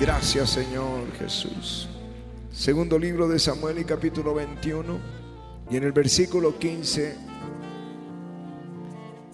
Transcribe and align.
Gracias 0.00 0.50
Señor 0.50 1.12
Jesús. 1.18 1.88
Segundo 2.52 3.00
libro 3.00 3.26
de 3.26 3.40
Samuel 3.40 3.80
y 3.80 3.84
capítulo 3.84 4.32
21 4.32 4.96
y 5.72 5.76
en 5.76 5.82
el 5.82 5.90
versículo 5.90 6.56
15, 6.56 7.16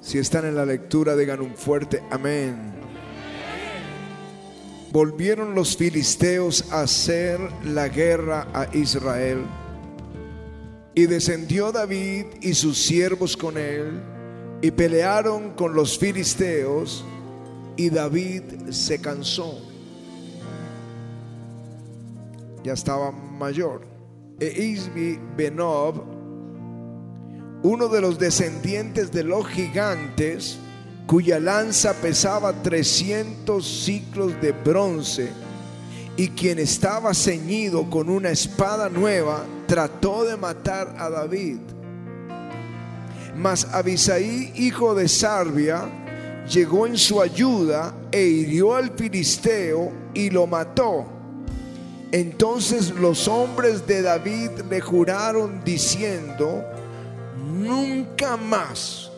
si 0.01 0.19
están 0.19 0.47
en 0.47 0.55
la 0.55 0.65
lectura, 0.65 1.17
digan 1.17 1.43
un 1.43 1.55
fuerte 1.55 2.03
amén. 2.11 2.73
Volvieron 4.91 5.55
los 5.55 5.77
filisteos 5.77 6.73
a 6.73 6.81
hacer 6.81 7.39
la 7.65 7.89
guerra 7.89 8.49
a 8.55 8.75
Israel. 8.75 9.43
Y 10.95 11.05
descendió 11.05 11.73
David 11.73 12.25
y 12.41 12.55
sus 12.55 12.79
siervos 12.79 13.37
con 13.37 13.59
él 13.59 14.01
y 14.63 14.71
pelearon 14.71 15.51
con 15.57 15.75
los 15.75 15.99
filisteos 15.99 17.05
y 17.77 17.91
David 17.91 18.71
se 18.71 18.99
cansó. 18.99 19.74
Ya 22.65 22.73
estaba 22.73 23.13
mayor. 23.13 23.83
E 24.41 24.47
Isbi 24.47 25.21
Benob, 25.37 26.03
uno 27.63 27.89
de 27.89 28.01
los 28.01 28.19
descendientes 28.19 29.13
de 29.13 29.23
los 29.23 29.47
gigantes, 29.47 30.59
cuya 31.07 31.39
lanza 31.39 31.93
pesaba 31.93 32.55
300 32.63 33.63
ciclos 33.63 34.41
de 34.41 34.53
bronce, 34.53 35.29
y 36.17 36.29
quien 36.29 36.59
estaba 36.59 37.13
ceñido 37.13 37.91
con 37.91 38.09
una 38.09 38.31
espada 38.31 38.89
nueva, 38.89 39.45
trató 39.67 40.25
de 40.25 40.39
matar 40.39 40.95
a 40.99 41.11
David. 41.11 41.59
Mas 43.37 43.67
Abisaí, 43.75 44.53
hijo 44.57 44.95
de 44.95 45.07
Sarbia, 45.07 45.85
llegó 46.49 46.87
en 46.87 46.97
su 46.97 47.21
ayuda 47.21 47.95
e 48.11 48.23
hirió 48.23 48.75
al 48.75 48.91
filisteo 48.91 49.93
y 50.15 50.31
lo 50.31 50.47
mató. 50.47 51.14
Entonces 52.15 52.91
los 52.91 53.27
hombres 53.27 53.89
de 53.89 54.01
David 54.01 54.51
le 54.71 54.81
juraron 54.81 55.65
diciendo, 55.65 56.65
nunca 57.37 58.37
más 58.37 59.11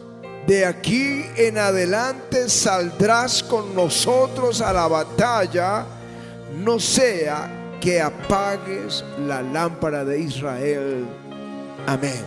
de 0.46 0.64
aquí 0.64 1.26
en 1.36 1.58
adelante 1.58 2.48
saldrás 2.48 3.42
con 3.42 3.74
nosotros 3.74 4.62
a 4.62 4.72
la 4.72 4.88
batalla, 4.88 5.84
no 6.64 6.80
sea 6.80 7.76
que 7.82 8.00
apagues 8.00 9.04
la 9.26 9.42
lámpara 9.42 10.02
de 10.02 10.18
Israel. 10.18 11.04
Amén. 11.86 12.24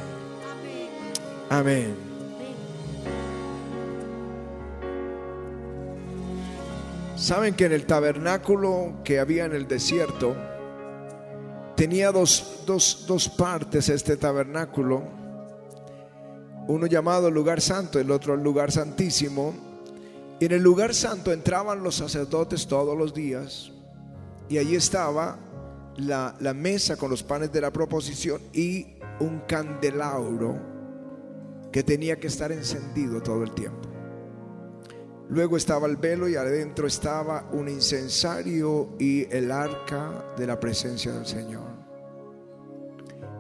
Amén. 1.50 1.96
Saben 7.16 7.56
que 7.56 7.66
en 7.66 7.72
el 7.72 7.88
tabernáculo 7.88 8.94
que 9.04 9.20
había 9.20 9.46
en 9.46 9.56
el 9.56 9.68
desierto 9.68 10.36
tenía 11.80 12.12
dos, 12.12 12.66
dos 12.66 13.30
partes 13.30 13.88
este 13.88 14.18
tabernáculo 14.18 15.20
uno 16.70 16.86
llamado 16.86 17.32
lugar 17.32 17.62
santo, 17.62 18.00
el 18.00 18.12
otro 18.12 18.36
lugar 18.36 18.72
santísimo. 18.72 19.56
Y 20.40 20.46
en 20.46 20.52
el 20.52 20.62
lugar 20.62 20.94
santo 20.94 21.32
entraban 21.32 21.82
los 21.82 21.96
sacerdotes 21.96 22.68
todos 22.68 22.96
los 22.96 23.12
días 23.12 23.72
y 24.50 24.60
allí 24.60 24.76
estaba 24.76 25.40
la, 25.98 26.36
la 26.40 26.54
mesa 26.54 26.96
con 26.96 27.10
los 27.10 27.24
panes 27.24 27.52
de 27.52 27.62
la 27.62 27.72
proposición 27.72 28.40
y 28.54 28.86
un 29.20 29.40
candelabro 29.48 30.60
que 31.72 31.82
tenía 31.82 32.20
que 32.20 32.28
estar 32.28 32.52
encendido 32.52 33.20
todo 33.24 33.42
el 33.42 33.52
tiempo. 33.56 33.90
Luego 35.30 35.58
estaba 35.58 35.88
el 35.88 35.98
velo 35.98 36.30
y 36.30 36.36
adentro 36.36 36.86
estaba 36.86 37.50
un 37.52 37.68
incensario 37.68 38.90
y 39.00 39.26
el 39.34 39.52
arca 39.52 40.34
de 40.38 40.46
la 40.46 40.60
presencia 40.60 41.14
del 41.14 41.26
Señor. 41.26 41.79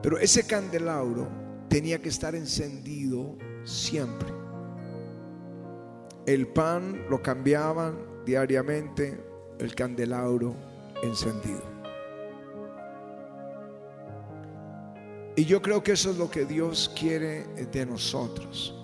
Pero 0.02 0.18
ese 0.18 0.46
candelabro 0.46 1.28
tenía 1.68 2.02
que 2.02 2.10
estar 2.10 2.36
encendido 2.36 3.38
siempre. 3.64 4.30
El 6.26 6.48
pan 6.48 7.06
lo 7.10 7.22
cambiaban 7.22 7.98
diariamente, 8.26 9.20
el 9.60 9.76
candelabro 9.76 10.56
encendido. 11.04 11.64
Y 15.36 15.46
yo 15.46 15.62
creo 15.62 15.82
que 15.82 15.94
eso 15.94 16.12
es 16.12 16.18
lo 16.18 16.30
que 16.30 16.46
Dios 16.46 16.92
quiere 16.98 17.46
de 17.72 17.86
nosotros. 17.86 18.76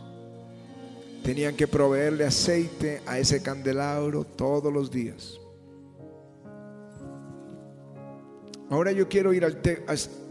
Tenían 1.23 1.55
que 1.55 1.67
proveerle 1.67 2.25
aceite 2.25 3.01
a 3.05 3.19
ese 3.19 3.41
candelabro 3.41 4.23
todos 4.23 4.71
los 4.71 4.89
días. 4.91 5.39
Ahora 8.69 8.91
yo 8.91 9.07
quiero 9.07 9.33
ir 9.33 9.45
al, 9.45 9.61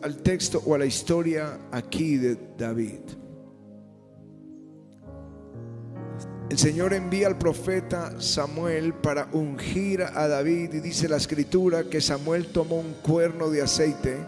al, 0.03 0.17
texto 0.23 0.63
o 0.67 0.75
a 0.75 0.79
la 0.79 0.87
historia 0.87 1.59
aquí 1.71 2.17
de 2.17 2.37
David. 2.59 3.01
El 6.51 6.59
Señor 6.59 6.93
envía 6.93 7.29
al 7.29 7.39
profeta 7.39 8.21
Samuel 8.21 8.93
para 8.95 9.29
ungir 9.33 10.03
a 10.03 10.29
David 10.29 10.75
y 10.75 10.81
dice 10.81 11.09
la 11.09 11.17
escritura 11.17 11.85
que 11.85 12.01
Samuel 12.01 12.47
tomó 12.47 12.77
un 12.77 12.95
cuerno 13.03 13.51
de 13.51 13.63
aceite 13.63 14.19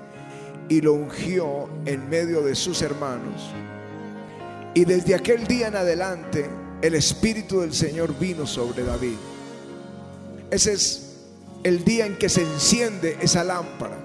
y 0.69 0.81
lo 0.81 0.95
ungió 0.95 1.69
en 1.85 2.09
medio 2.09 2.43
de 2.43 2.55
sus 2.55 2.83
hermanos. 2.83 3.53
Y 4.75 4.85
desde 4.85 5.15
aquel 5.15 5.47
día 5.47 5.69
en 5.69 5.77
adelante 5.77 6.49
el 6.83 6.95
Espíritu 6.95 7.61
del 7.61 7.73
Señor 7.73 8.19
vino 8.19 8.47
sobre 8.47 8.85
David. 8.85 9.17
Ese 10.51 10.73
es 10.73 11.06
el 11.67 11.83
día 11.83 12.07
en 12.07 12.17
que 12.17 12.29
se 12.29 12.43
enciende 12.43 13.19
esa 13.21 13.43
lámpara. 13.43 13.99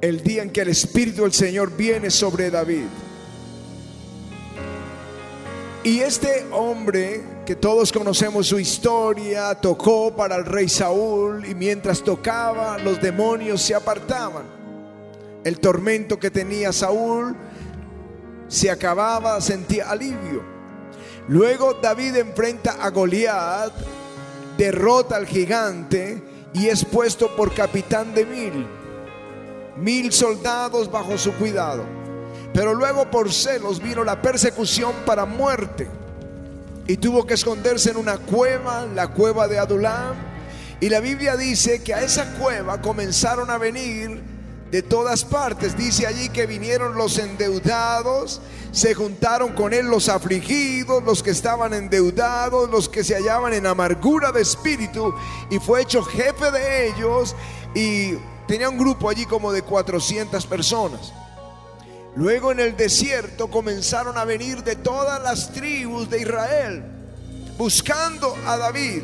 El 0.00 0.22
día 0.22 0.42
en 0.42 0.48
que 0.48 0.62
el 0.62 0.68
Espíritu 0.68 1.24
del 1.24 1.34
Señor 1.34 1.76
viene 1.76 2.08
sobre 2.08 2.50
David. 2.50 2.86
Y 5.84 5.98
este 6.00 6.46
hombre, 6.50 7.22
que 7.44 7.54
todos 7.56 7.92
conocemos 7.92 8.46
su 8.46 8.58
historia, 8.58 9.54
tocó 9.56 10.16
para 10.16 10.36
el 10.36 10.46
rey 10.46 10.70
Saúl 10.70 11.44
y 11.44 11.54
mientras 11.54 12.02
tocaba 12.02 12.78
los 12.78 13.02
demonios 13.02 13.60
se 13.60 13.74
apartaban. 13.74 14.44
El 15.44 15.60
tormento 15.60 16.18
que 16.18 16.30
tenía 16.30 16.72
Saúl 16.72 17.36
se 18.48 18.70
acababa, 18.70 19.38
sentía 19.42 19.90
alivio. 19.90 20.59
Luego 21.30 21.74
David 21.74 22.16
enfrenta 22.16 22.72
a 22.80 22.90
Goliat, 22.90 23.72
derrota 24.58 25.14
al 25.14 25.28
gigante 25.28 26.20
y 26.52 26.66
es 26.66 26.84
puesto 26.84 27.36
por 27.36 27.54
capitán 27.54 28.12
de 28.12 28.26
mil. 28.26 28.66
Mil 29.76 30.12
soldados 30.12 30.90
bajo 30.90 31.16
su 31.16 31.32
cuidado. 31.34 31.84
Pero 32.52 32.74
luego 32.74 33.12
por 33.12 33.32
celos 33.32 33.80
vino 33.80 34.02
la 34.02 34.20
persecución 34.20 34.92
para 35.06 35.24
muerte. 35.24 35.86
Y 36.88 36.96
tuvo 36.96 37.24
que 37.24 37.34
esconderse 37.34 37.92
en 37.92 37.98
una 37.98 38.18
cueva, 38.18 38.86
la 38.92 39.06
cueva 39.06 39.46
de 39.46 39.60
Adulam. 39.60 40.16
Y 40.80 40.88
la 40.88 40.98
Biblia 40.98 41.36
dice 41.36 41.80
que 41.84 41.94
a 41.94 42.02
esa 42.02 42.34
cueva 42.40 42.80
comenzaron 42.80 43.50
a 43.50 43.58
venir 43.58 44.20
de 44.70 44.82
todas 44.82 45.24
partes. 45.24 45.76
Dice 45.76 46.06
allí 46.06 46.28
que 46.28 46.46
vinieron 46.46 46.94
los 46.94 47.18
endeudados, 47.18 48.40
se 48.72 48.94
juntaron 48.94 49.52
con 49.52 49.72
él 49.72 49.86
los 49.86 50.08
afligidos, 50.08 51.02
los 51.02 51.22
que 51.22 51.30
estaban 51.30 51.74
endeudados, 51.74 52.70
los 52.70 52.88
que 52.88 53.02
se 53.02 53.14
hallaban 53.14 53.52
en 53.52 53.66
amargura 53.66 54.32
de 54.32 54.42
espíritu, 54.42 55.14
y 55.50 55.58
fue 55.58 55.82
hecho 55.82 56.02
jefe 56.02 56.50
de 56.50 56.88
ellos 56.88 57.34
y 57.74 58.14
tenía 58.46 58.68
un 58.68 58.78
grupo 58.78 59.08
allí 59.08 59.26
como 59.26 59.52
de 59.52 59.62
400 59.62 60.46
personas. 60.46 61.12
Luego 62.16 62.50
en 62.50 62.60
el 62.60 62.76
desierto 62.76 63.48
comenzaron 63.48 64.18
a 64.18 64.24
venir 64.24 64.64
de 64.64 64.76
todas 64.76 65.22
las 65.22 65.52
tribus 65.52 66.10
de 66.10 66.22
Israel, 66.22 66.84
buscando 67.56 68.36
a 68.46 68.56
David. 68.56 69.02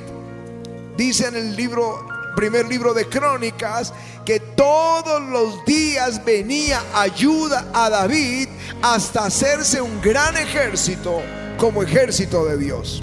Dice 0.96 1.26
en 1.28 1.36
el 1.36 1.56
libro 1.56 2.15
primer 2.36 2.66
libro 2.66 2.94
de 2.94 3.08
Crónicas, 3.08 3.92
que 4.24 4.38
todos 4.38 5.20
los 5.22 5.64
días 5.64 6.24
venía 6.24 6.80
ayuda 6.94 7.66
a 7.74 7.90
David 7.90 8.48
hasta 8.82 9.24
hacerse 9.24 9.80
un 9.80 10.00
gran 10.00 10.36
ejército 10.36 11.22
como 11.58 11.82
ejército 11.82 12.44
de 12.44 12.58
Dios. 12.58 13.02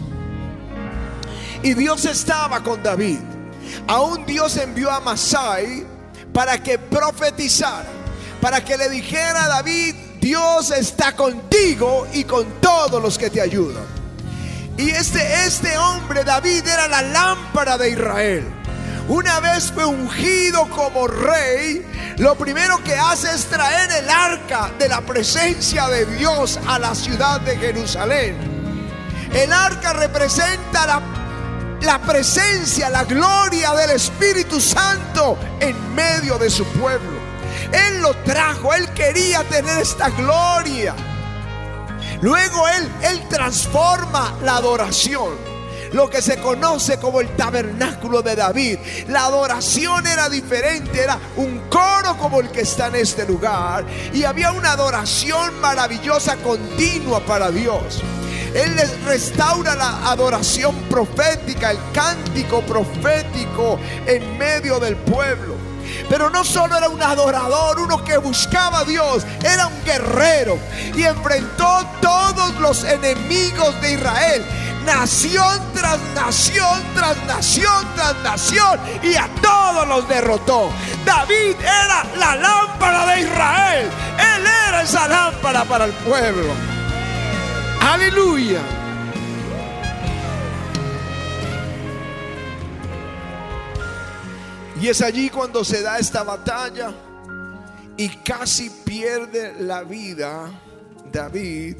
Y 1.61 1.73
Dios 1.73 2.05
estaba 2.05 2.63
con 2.63 2.81
David. 2.81 3.19
Aún 3.87 4.25
Dios 4.25 4.55
envió 4.57 4.91
a 4.91 4.99
Masai 5.01 5.85
para 6.31 6.61
que 6.61 6.77
profetizara, 6.77 7.89
para 8.39 8.63
que 8.63 8.77
le 8.77 8.89
dijera 8.89 9.45
a 9.45 9.47
David, 9.47 9.95
Dios 10.19 10.71
está 10.71 11.15
contigo 11.15 12.07
y 12.13 12.23
con 12.23 12.61
todos 12.61 13.01
los 13.01 13.17
que 13.17 13.29
te 13.29 13.41
ayudan. 13.41 13.83
Y 14.77 14.89
este, 14.89 15.45
este 15.45 15.77
hombre, 15.77 16.23
David, 16.23 16.67
era 16.67 16.87
la 16.87 17.01
lámpara 17.01 17.77
de 17.77 17.91
Israel. 17.91 18.62
Una 19.07 19.41
vez 19.41 19.69
fue 19.69 19.85
ungido 19.85 20.69
como 20.69 21.07
rey, 21.07 21.85
lo 22.19 22.35
primero 22.35 22.81
que 22.83 22.95
hace 22.95 23.29
es 23.35 23.45
traer 23.47 23.91
el 23.91 24.09
arca 24.09 24.71
de 24.79 24.87
la 24.87 25.01
presencia 25.01 25.89
de 25.89 26.05
Dios 26.05 26.57
a 26.65 26.79
la 26.79 26.95
ciudad 26.95 27.41
de 27.41 27.57
Jerusalén. 27.57 28.37
El 29.33 29.51
arca 29.51 29.91
representa 29.91 31.01
la 31.81 32.01
presencia, 32.01 32.89
la 32.89 33.03
gloria 33.03 33.73
del 33.73 33.91
Espíritu 33.91 34.61
Santo 34.61 35.37
en 35.59 35.93
medio 35.93 36.37
de 36.37 36.49
su 36.49 36.65
pueblo. 36.67 37.19
Él 37.73 38.01
lo 38.01 38.13
trajo, 38.23 38.73
él 38.73 38.87
quería 38.93 39.43
tener 39.43 39.79
esta 39.79 40.09
gloria. 40.11 40.95
Luego 42.21 42.69
él 42.69 43.27
transforma 43.27 44.33
la 44.43 44.55
adoración 44.55 45.52
lo 45.93 46.09
que 46.09 46.21
se 46.21 46.37
conoce 46.37 46.97
como 46.97 47.21
el 47.21 47.29
tabernáculo 47.35 48.21
de 48.21 48.35
David. 48.35 48.79
La 49.07 49.25
adoración 49.25 50.05
era 50.05 50.27
diferente, 50.29 51.01
era 51.01 51.17
un 51.37 51.61
coro 51.69 52.17
como 52.17 52.41
el 52.41 52.49
que 52.49 52.61
está 52.61 52.87
en 52.87 52.95
este 52.95 53.25
lugar 53.25 53.85
y 54.13 54.23
había 54.23 54.51
una 54.51 54.73
adoración 54.73 55.59
maravillosa 55.61 56.35
continua 56.37 57.19
para 57.21 57.51
Dios. 57.51 58.01
Él 58.53 58.75
les 58.75 59.01
restaura 59.03 59.75
la 59.75 60.11
adoración 60.11 60.75
profética, 60.83 61.71
el 61.71 61.79
cántico 61.91 62.61
profético 62.61 63.79
en 64.05 64.37
medio 64.37 64.79
del 64.79 64.95
pueblo. 64.95 65.62
Pero 66.09 66.29
no 66.29 66.43
solo 66.43 66.77
era 66.77 66.89
un 66.89 67.01
adorador, 67.01 67.79
uno 67.79 68.03
que 68.03 68.17
buscaba 68.17 68.79
a 68.79 68.83
Dios, 68.83 69.25
era 69.43 69.67
un 69.67 69.83
guerrero 69.83 70.57
y 70.95 71.03
enfrentó 71.03 71.85
todos 72.01 72.55
los 72.59 72.83
enemigos 72.83 73.79
de 73.81 73.93
Israel 73.93 74.45
nación 74.85 75.61
tras 75.73 75.99
nación 76.13 76.83
tras 76.93 77.17
nación 77.25 77.87
tras 77.95 78.15
nación 78.23 78.79
y 79.01 79.15
a 79.15 79.27
todos 79.41 79.87
los 79.87 80.07
derrotó. 80.07 80.69
David 81.05 81.55
era 81.59 82.05
la 82.17 82.35
lámpara 82.35 83.05
de 83.07 83.21
Israel. 83.21 83.89
Él 84.17 84.45
era 84.67 84.81
esa 84.81 85.07
lámpara 85.07 85.63
para 85.65 85.85
el 85.85 85.93
pueblo. 85.93 86.53
Aleluya. 87.81 88.59
Y 94.83 94.89
es 94.89 95.01
allí 95.01 95.29
cuando 95.29 95.63
se 95.63 95.81
da 95.81 95.97
esta 95.97 96.23
batalla 96.23 96.93
y 97.95 98.09
casi 98.17 98.69
pierde 98.69 99.53
la 99.63 99.85
vida 99.85 100.59
David 101.09 101.77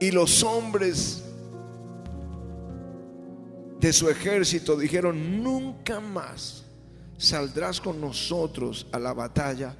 y 0.00 0.10
los 0.10 0.42
hombres 0.42 1.22
de 3.78 3.92
su 3.92 4.10
ejército 4.10 4.76
dijeron, 4.76 5.44
nunca 5.44 6.00
más 6.00 6.64
saldrás 7.18 7.80
con 7.80 8.00
nosotros 8.00 8.88
a 8.90 8.98
la 8.98 9.12
batalla, 9.12 9.76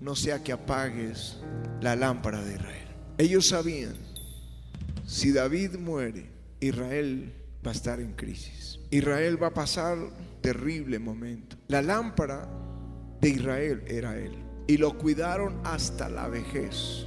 no 0.00 0.16
sea 0.16 0.42
que 0.42 0.50
apagues 0.50 1.36
la 1.80 1.94
lámpara 1.94 2.42
de 2.42 2.56
Israel. 2.56 2.88
Ellos 3.18 3.50
sabían, 3.50 3.94
si 5.06 5.30
David 5.30 5.76
muere, 5.76 6.28
Israel 6.58 7.32
va 7.64 7.70
a 7.70 7.74
estar 7.74 8.00
en 8.00 8.14
crisis. 8.14 8.80
Israel 8.90 9.40
va 9.40 9.48
a 9.48 9.54
pasar 9.54 9.96
terrible 10.40 10.98
momento. 10.98 11.56
La 11.68 11.82
lámpara 11.82 12.48
de 13.20 13.28
Israel 13.28 13.82
era 13.86 14.16
él. 14.16 14.32
Y 14.66 14.76
lo 14.76 14.96
cuidaron 14.98 15.60
hasta 15.64 16.08
la 16.08 16.28
vejez. 16.28 17.06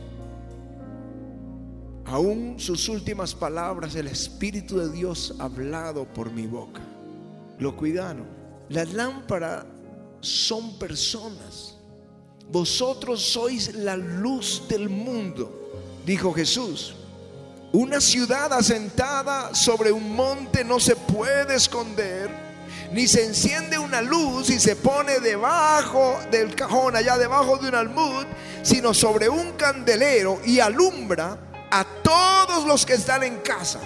Aún 2.05 2.59
sus 2.59 2.89
últimas 2.89 3.35
palabras, 3.35 3.95
el 3.95 4.07
Espíritu 4.07 4.79
de 4.79 4.91
Dios 4.91 5.35
hablado 5.39 6.05
por 6.05 6.31
mi 6.31 6.47
boca. 6.47 6.81
Lo 7.59 7.77
cuidaron. 7.77 8.25
Las 8.69 8.93
lámparas 8.93 9.65
son 10.21 10.77
personas. 10.79 11.77
Vosotros 12.51 13.21
sois 13.21 13.75
la 13.75 13.95
luz 13.95 14.63
del 14.67 14.89
mundo, 14.89 15.71
dijo 16.05 16.33
Jesús. 16.33 16.95
Una 17.73 18.01
ciudad 18.01 18.51
asentada 18.51 19.55
sobre 19.55 19.91
un 19.91 20.13
monte 20.13 20.65
no 20.65 20.79
se 20.79 20.95
puede 20.95 21.55
esconder, 21.55 22.29
ni 22.91 23.07
se 23.07 23.23
enciende 23.23 23.77
una 23.77 24.01
luz 24.01 24.49
y 24.49 24.59
se 24.59 24.75
pone 24.75 25.19
debajo 25.19 26.19
del 26.29 26.53
cajón, 26.55 26.95
allá 26.95 27.17
debajo 27.17 27.57
de 27.57 27.69
un 27.69 27.75
almud, 27.75 28.25
sino 28.63 28.93
sobre 28.93 29.29
un 29.29 29.53
candelero 29.53 30.39
y 30.45 30.59
alumbra 30.59 31.37
a 31.71 31.85
todos 32.03 32.65
los 32.65 32.85
que 32.85 32.93
están 32.93 33.23
en 33.23 33.37
casa. 33.37 33.79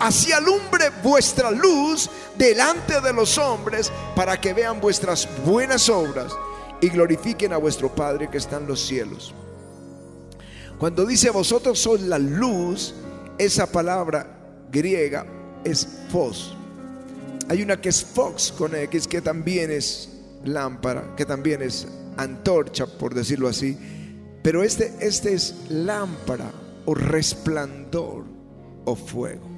Así 0.00 0.32
alumbre 0.32 0.90
vuestra 1.02 1.50
luz 1.50 2.10
delante 2.36 3.00
de 3.00 3.12
los 3.12 3.38
hombres 3.38 3.92
para 4.16 4.40
que 4.40 4.52
vean 4.52 4.80
vuestras 4.80 5.28
buenas 5.44 5.88
obras 5.88 6.32
y 6.80 6.88
glorifiquen 6.88 7.52
a 7.52 7.58
vuestro 7.58 7.94
Padre 7.94 8.28
que 8.30 8.38
está 8.38 8.56
en 8.56 8.66
los 8.66 8.80
cielos. 8.80 9.34
Cuando 10.78 11.04
dice 11.04 11.30
vosotros 11.30 11.78
sois 11.78 12.00
la 12.00 12.18
luz, 12.18 12.94
esa 13.38 13.70
palabra 13.70 14.26
griega 14.72 15.26
es 15.62 15.86
fos. 16.10 16.56
Hay 17.50 17.62
una 17.62 17.80
que 17.80 17.88
es 17.88 18.04
fox 18.04 18.52
con 18.52 18.76
X, 18.76 19.08
que 19.08 19.20
también 19.20 19.72
es 19.72 20.08
lámpara, 20.44 21.16
que 21.16 21.24
también 21.24 21.62
es 21.62 21.84
antorcha, 22.16 22.86
por 22.86 23.12
decirlo 23.12 23.48
así. 23.48 23.76
Pero 24.40 24.62
este, 24.62 24.94
este 25.00 25.34
es 25.34 25.56
lámpara 25.68 26.52
o 26.86 26.94
resplandor 26.94 28.22
o 28.84 28.94
fuego. 28.94 29.48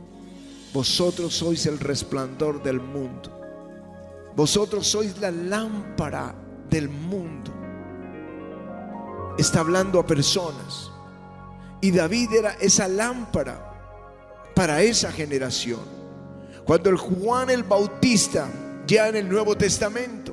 Vosotros 0.73 1.35
sois 1.35 1.67
el 1.67 1.79
resplandor 1.79 2.62
del 2.62 2.81
mundo. 2.81 3.39
Vosotros 4.35 4.87
sois 4.87 5.19
la 5.19 5.31
lámpara 5.31 6.35
del 6.71 6.89
mundo. 6.89 7.53
Está 9.37 9.61
hablando 9.61 10.00
a 10.00 10.06
personas. 10.06 10.91
Y 11.83 11.91
David 11.91 12.31
era 12.39 12.53
esa 12.53 12.89
lámpara 12.89 14.50
para 14.55 14.81
esa 14.81 15.12
generación. 15.12 16.02
Cuando 16.64 16.91
el 16.91 16.97
Juan 16.97 17.50
el 17.50 17.62
Bautista, 17.62 18.49
ya 18.87 19.09
en 19.09 19.17
el 19.17 19.29
Nuevo 19.29 19.56
Testamento, 19.56 20.32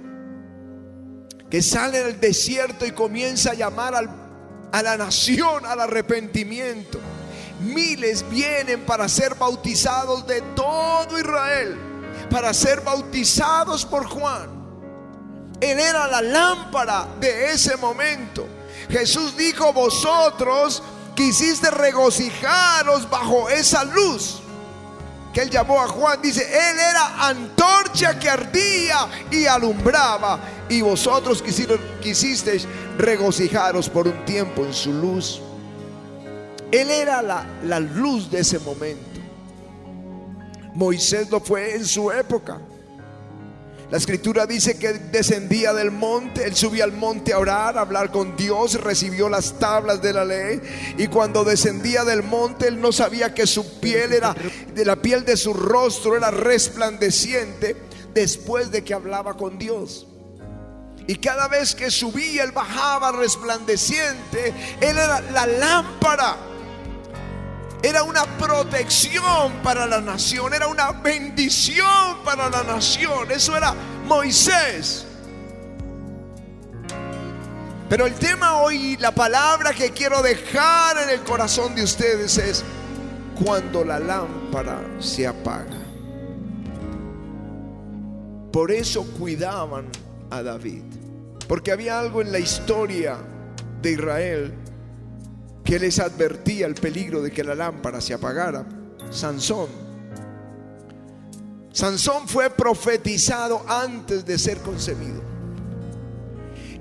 que 1.49 1.61
sale 1.61 2.03
del 2.03 2.19
desierto 2.19 2.85
y 2.85 2.91
comienza 2.91 3.51
a 3.51 3.55
llamar 3.55 3.95
al 3.95 4.29
a 4.71 4.81
la 4.81 4.97
nación 4.97 5.65
al 5.65 5.81
arrepentimiento. 5.81 6.99
Miles 7.61 8.27
vienen 8.29 8.85
para 8.85 9.09
ser 9.09 9.35
bautizados 9.35 10.25
de 10.27 10.41
todo 10.55 11.19
Israel, 11.19 11.77
para 12.29 12.53
ser 12.53 12.81
bautizados 12.81 13.85
por 13.85 14.05
Juan. 14.05 14.49
Él 15.59 15.79
era 15.79 16.07
la 16.07 16.21
lámpara 16.21 17.07
de 17.19 17.51
ese 17.51 17.75
momento. 17.77 18.47
Jesús 18.89 19.35
dijo, 19.35 19.73
vosotros 19.73 20.81
quisiste 21.15 21.69
regocijaros 21.69 23.09
bajo 23.09 23.49
esa 23.49 23.83
luz 23.83 24.41
que 25.33 25.41
él 25.41 25.49
llamó 25.49 25.81
a 25.81 25.87
Juan, 25.87 26.21
dice, 26.21 26.41
él 26.41 26.77
era 26.79 27.27
antorcha 27.27 28.17
que 28.17 28.29
ardía 28.29 29.07
y 29.31 29.45
alumbraba, 29.45 30.39
y 30.67 30.81
vosotros 30.81 31.43
quisisteis 32.01 32.67
regocijaros 32.97 33.89
por 33.89 34.07
un 34.07 34.25
tiempo 34.25 34.65
en 34.65 34.73
su 34.73 34.91
luz. 34.91 35.41
Él 36.71 36.89
era 36.89 37.21
la, 37.21 37.45
la 37.63 37.79
luz 37.79 38.29
de 38.29 38.39
ese 38.39 38.59
momento. 38.59 39.19
Moisés 40.73 41.29
lo 41.29 41.39
fue 41.39 41.75
en 41.75 41.85
su 41.85 42.11
época. 42.11 42.59
La 43.91 43.97
escritura 43.97 44.45
dice 44.45 44.77
que 44.77 44.93
descendía 44.93 45.73
del 45.73 45.89
monte, 45.89 46.45
él 46.45 46.55
subía 46.55 46.83
al 46.83 46.91
monte 46.91 47.33
a 47.33 47.39
orar, 47.39 47.75
a 47.75 47.81
hablar 47.81 48.11
con 48.11 48.35
Dios, 48.35 48.79
recibió 48.81 49.29
las 49.29 49.57
tablas 49.57 49.99
de 49.99 50.13
la 50.13 50.23
ley 50.23 50.61
y 50.97 51.07
cuando 51.07 51.43
descendía 51.43 52.03
del 52.03 52.21
monte 52.21 52.67
él 52.67 52.79
no 52.79 52.91
sabía 52.91 53.33
que 53.33 53.47
su 53.47 53.79
piel 53.79 54.13
era, 54.13 54.35
de 54.75 54.85
la 54.85 54.95
piel 54.95 55.25
de 55.25 55.35
su 55.35 55.55
rostro 55.55 56.15
era 56.15 56.29
resplandeciente 56.29 57.75
después 58.13 58.69
de 58.69 58.83
que 58.83 58.93
hablaba 58.93 59.35
con 59.35 59.57
Dios. 59.57 60.05
Y 61.07 61.15
cada 61.15 61.47
vez 61.47 61.73
que 61.73 61.89
subía, 61.89 62.43
él 62.43 62.51
bajaba 62.51 63.11
resplandeciente. 63.11 64.53
Él 64.79 64.95
era 64.95 65.19
la 65.21 65.47
lámpara. 65.47 66.37
Era 67.81 68.03
una 68.03 68.25
protección 68.37 69.53
para 69.63 69.85
la 69.85 70.01
nación. 70.01 70.53
Era 70.53 70.67
una 70.67 70.91
bendición 70.91 72.17
para 72.25 72.49
la 72.49 72.63
nación. 72.63 73.31
Eso 73.31 73.55
era 73.55 73.73
Moisés. 74.05 75.05
Pero 77.89 78.05
el 78.05 78.13
tema 78.15 78.61
hoy, 78.61 78.97
la 78.97 79.11
palabra 79.11 79.73
que 79.73 79.91
quiero 79.91 80.21
dejar 80.21 80.97
en 80.97 81.09
el 81.09 81.21
corazón 81.21 81.73
de 81.73 81.83
ustedes 81.83 82.37
es 82.37 82.63
cuando 83.43 83.83
la 83.83 83.99
lámpara 83.99 84.79
se 84.99 85.25
apaga. 85.25 85.79
Por 88.51 88.71
eso 88.71 89.05
cuidaban 89.17 89.85
a 90.29 90.43
David. 90.43 90.83
Porque 91.47 91.71
había 91.71 91.99
algo 91.99 92.21
en 92.21 92.31
la 92.31 92.39
historia 92.39 93.17
de 93.81 93.91
Israel 93.91 94.53
que 95.69 95.77
les 95.77 95.99
advertía 95.99 96.65
el 96.65 96.73
peligro 96.73 97.21
de 97.21 97.29
que 97.29 97.43
la 97.43 97.53
lámpara 97.53 98.01
se 98.01 98.15
apagara. 98.15 98.65
Sansón. 99.11 99.67
Sansón 101.71 102.27
fue 102.27 102.49
profetizado 102.49 103.63
antes 103.67 104.25
de 104.25 104.39
ser 104.39 104.57
concebido. 104.61 105.21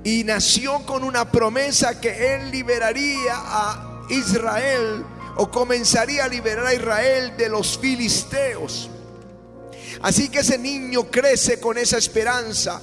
Y 0.03 0.25
nació 0.25 0.87
con 0.87 1.05
una 1.05 1.31
promesa 1.31 2.01
que 2.01 2.37
él 2.37 2.51
liberaría 2.51 3.35
a 3.35 4.07
Israel 4.09 5.05
o 5.37 5.51
comenzaría 5.51 6.25
a 6.25 6.29
liberar 6.29 6.65
a 6.65 6.73
Israel 6.73 7.35
de 7.37 7.51
los 7.51 7.77
filisteos. 7.77 8.89
Así 10.01 10.31
que 10.31 10.39
ese 10.39 10.57
niño 10.57 11.11
crece 11.11 11.61
con 11.61 11.77
esa 11.77 11.99
esperanza 11.99 12.81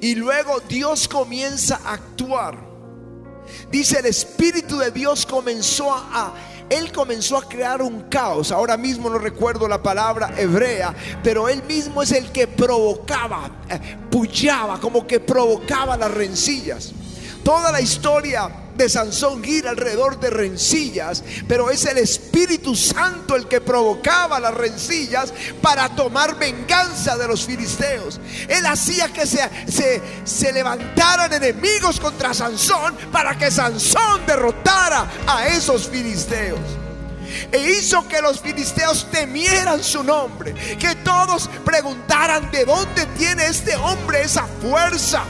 y 0.00 0.14
luego 0.14 0.60
Dios 0.68 1.08
comienza 1.08 1.80
a 1.84 1.94
actuar. 1.94 2.67
Dice 3.70 3.98
el 3.98 4.06
Espíritu 4.06 4.78
de 4.78 4.90
Dios 4.90 5.26
comenzó 5.26 5.92
a, 5.92 6.34
él 6.70 6.92
comenzó 6.92 7.36
a 7.36 7.48
crear 7.48 7.82
un 7.82 8.02
caos. 8.02 8.52
Ahora 8.52 8.76
mismo 8.76 9.08
no 9.08 9.18
recuerdo 9.18 9.68
la 9.68 9.82
palabra 9.82 10.34
hebrea, 10.36 10.94
pero 11.22 11.48
él 11.48 11.62
mismo 11.64 12.02
es 12.02 12.12
el 12.12 12.30
que 12.30 12.46
provocaba, 12.46 13.50
eh, 13.68 13.96
como 14.80 15.06
que 15.06 15.20
provocaba 15.20 15.96
las 15.96 16.10
rencillas. 16.10 16.92
Toda 17.42 17.72
la 17.72 17.80
historia 17.80 18.67
de 18.78 18.88
Sansón 18.88 19.42
gira 19.42 19.70
alrededor 19.70 20.18
de 20.20 20.30
rencillas, 20.30 21.22
pero 21.46 21.68
es 21.68 21.84
el 21.84 21.98
Espíritu 21.98 22.74
Santo 22.74 23.36
el 23.36 23.48
que 23.48 23.60
provocaba 23.60 24.40
las 24.40 24.54
rencillas 24.54 25.34
para 25.60 25.94
tomar 25.94 26.38
venganza 26.38 27.18
de 27.18 27.28
los 27.28 27.44
filisteos. 27.44 28.20
Él 28.48 28.64
hacía 28.64 29.12
que 29.12 29.26
se, 29.26 29.50
se, 29.70 30.00
se 30.24 30.52
levantaran 30.52 31.32
enemigos 31.32 32.00
contra 32.00 32.32
Sansón 32.32 32.96
para 33.12 33.36
que 33.36 33.50
Sansón 33.50 34.24
derrotara 34.26 35.10
a 35.26 35.48
esos 35.48 35.88
filisteos 35.88 36.60
e 37.52 37.58
hizo 37.58 38.06
que 38.08 38.22
los 38.22 38.40
filisteos 38.40 39.10
temieran 39.10 39.82
su 39.82 40.02
nombre, 40.02 40.54
que 40.78 40.94
todos 40.96 41.50
preguntaran 41.64 42.50
de 42.50 42.64
dónde 42.64 43.04
tiene 43.18 43.46
este 43.46 43.76
hombre 43.76 44.22
esa 44.22 44.46
fuerza 44.62 45.24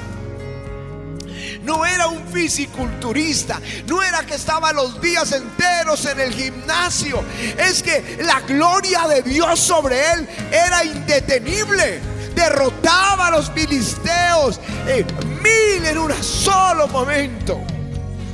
no 1.68 1.84
era 1.84 2.06
un 2.06 2.26
fisiculturista, 2.28 3.60
no 3.86 4.02
era 4.02 4.24
que 4.24 4.36
estaba 4.36 4.72
los 4.72 4.98
días 5.02 5.32
enteros 5.32 6.06
en 6.06 6.18
el 6.18 6.32
gimnasio, 6.32 7.22
es 7.58 7.82
que 7.82 8.20
la 8.24 8.40
gloria 8.40 9.06
de 9.06 9.20
Dios 9.20 9.60
sobre 9.60 10.12
él 10.12 10.26
era 10.50 10.82
indetenible. 10.82 12.00
Derrotaba 12.34 13.26
a 13.26 13.30
los 13.32 13.50
filisteos 13.50 14.58
en 14.86 15.06
mil 15.42 15.84
en 15.84 15.98
un 15.98 16.14
solo 16.22 16.88
momento. 16.88 17.60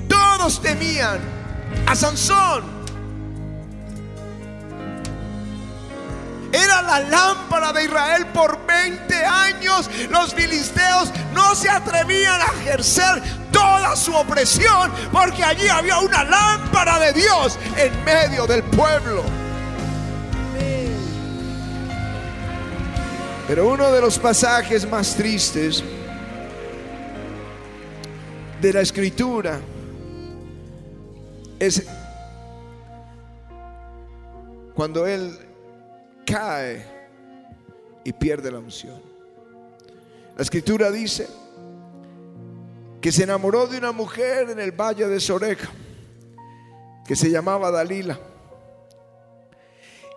Todos 0.09 0.63
temían 0.63 1.19
a 1.89 1.97
Sansón. 1.97 2.74
Era 6.55 6.83
la 6.83 7.01
lámpara 7.01 7.73
de 7.73 7.85
Israel 7.85 8.27
por 8.27 8.65
20 8.65 9.13
años. 9.25 9.91
Los 10.09 10.33
filisteos 10.33 11.13
no 11.33 11.53
se 11.57 11.69
atrevían 11.69 12.41
a 12.41 12.45
ejercer 12.61 13.21
toda 13.51 13.97
su 13.97 14.15
opresión 14.15 14.93
porque 15.11 15.43
allí 15.43 15.67
había 15.67 15.99
una 15.99 16.23
lámpara 16.23 17.01
de 17.01 17.13
Dios 17.13 17.59
en 17.77 18.05
medio 18.05 18.47
del 18.47 18.63
pueblo. 18.63 19.25
Pero 23.49 23.69
uno 23.69 23.91
de 23.91 24.01
los 24.01 24.17
pasajes 24.21 24.89
más 24.89 25.17
tristes 25.17 25.83
de 28.63 28.73
la 28.73 28.81
escritura 28.81 29.59
es 31.59 31.85
cuando 34.77 35.05
él 35.05 35.44
cae 36.35 36.85
y 38.03 38.13
pierde 38.13 38.51
la 38.51 38.59
unción. 38.59 39.01
La 40.37 40.43
escritura 40.43 40.91
dice 40.91 41.29
que 43.01 43.13
se 43.13 43.23
enamoró 43.23 43.69
de 43.69 43.79
una 43.79 43.93
mujer 43.93 44.51
en 44.51 44.59
el 44.59 44.73
valle 44.73 45.07
de 45.07 45.21
Soreja, 45.21 45.71
que 47.07 47.15
se 47.15 47.31
llamaba 47.31 47.71
Dalila. 47.71 48.19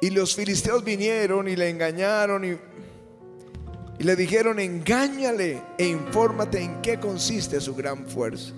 Y 0.02 0.10
los 0.10 0.36
filisteos 0.36 0.84
vinieron 0.84 1.48
y 1.48 1.56
le 1.56 1.70
engañaron 1.70 2.46
y, 2.46 2.58
y 4.00 4.04
le 4.04 4.16
dijeron, 4.16 4.60
engáñale 4.60 5.62
e 5.78 5.86
infórmate 5.86 6.64
en 6.64 6.82
qué 6.82 7.00
consiste 7.00 7.62
su 7.62 7.76
gran 7.76 8.08
fuerza. 8.08 8.54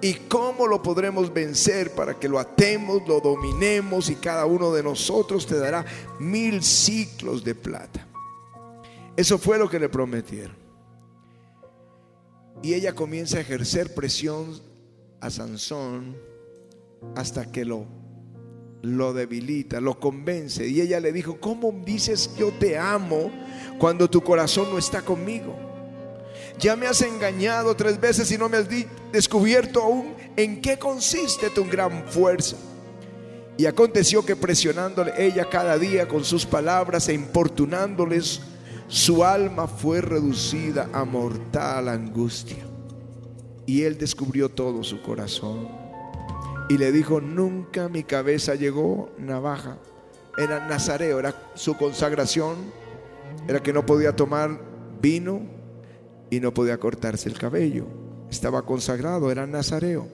¿Y 0.00 0.14
cómo 0.14 0.66
lo 0.66 0.80
podremos 0.82 1.32
vencer 1.32 1.92
para 1.92 2.18
que 2.18 2.28
lo 2.28 2.38
atemos, 2.38 3.06
lo 3.08 3.20
dominemos 3.20 4.10
y 4.10 4.14
cada 4.14 4.46
uno 4.46 4.72
de 4.72 4.82
nosotros 4.82 5.46
te 5.46 5.58
dará 5.58 5.84
mil 6.20 6.62
ciclos 6.62 7.42
de 7.42 7.54
plata? 7.54 8.06
Eso 9.16 9.38
fue 9.38 9.58
lo 9.58 9.68
que 9.68 9.80
le 9.80 9.88
prometieron. 9.88 10.56
Y 12.62 12.74
ella 12.74 12.94
comienza 12.94 13.38
a 13.38 13.40
ejercer 13.40 13.92
presión 13.92 14.60
a 15.20 15.30
Sansón 15.30 16.16
hasta 17.16 17.50
que 17.50 17.64
lo, 17.64 17.86
lo 18.82 19.12
debilita, 19.12 19.80
lo 19.80 19.98
convence. 19.98 20.68
Y 20.68 20.80
ella 20.80 21.00
le 21.00 21.12
dijo, 21.12 21.40
¿cómo 21.40 21.72
dices 21.84 22.30
yo 22.36 22.52
te 22.52 22.78
amo 22.78 23.32
cuando 23.78 24.08
tu 24.08 24.20
corazón 24.20 24.70
no 24.70 24.78
está 24.78 25.02
conmigo? 25.02 25.67
Ya 26.58 26.74
me 26.74 26.86
has 26.86 27.02
engañado 27.02 27.76
tres 27.76 28.00
veces 28.00 28.30
y 28.32 28.38
no 28.38 28.48
me 28.48 28.56
has 28.56 28.66
descubierto 29.12 29.82
aún 29.82 30.14
en 30.36 30.60
qué 30.60 30.78
consiste 30.78 31.50
tu 31.50 31.64
gran 31.64 32.04
fuerza. 32.08 32.56
Y 33.56 33.66
aconteció 33.66 34.24
que 34.24 34.36
presionándole 34.36 35.12
ella 35.18 35.48
cada 35.48 35.78
día 35.78 36.06
con 36.06 36.24
sus 36.24 36.46
palabras 36.46 37.08
e 37.08 37.14
importunándoles, 37.14 38.40
su 38.88 39.24
alma 39.24 39.66
fue 39.66 40.00
reducida 40.00 40.88
a 40.92 41.04
mortal 41.04 41.88
angustia. 41.88 42.64
Y 43.66 43.82
él 43.82 43.98
descubrió 43.98 44.48
todo 44.48 44.82
su 44.82 45.02
corazón. 45.02 45.68
Y 46.68 46.78
le 46.78 46.92
dijo, 46.92 47.20
nunca 47.20 47.88
mi 47.88 48.02
cabeza 48.02 48.54
llegó 48.54 49.10
navaja. 49.18 49.78
Era 50.36 50.66
nazareo, 50.66 51.18
era 51.18 51.34
su 51.54 51.76
consagración. 51.76 52.56
Era 53.46 53.62
que 53.62 53.72
no 53.72 53.84
podía 53.84 54.14
tomar 54.14 54.60
vino, 55.00 55.57
y 56.30 56.40
no 56.40 56.52
podía 56.52 56.78
cortarse 56.78 57.28
el 57.28 57.38
cabello. 57.38 57.86
Estaba 58.30 58.62
consagrado, 58.62 59.30
era 59.30 59.46
nazareo. 59.46 60.08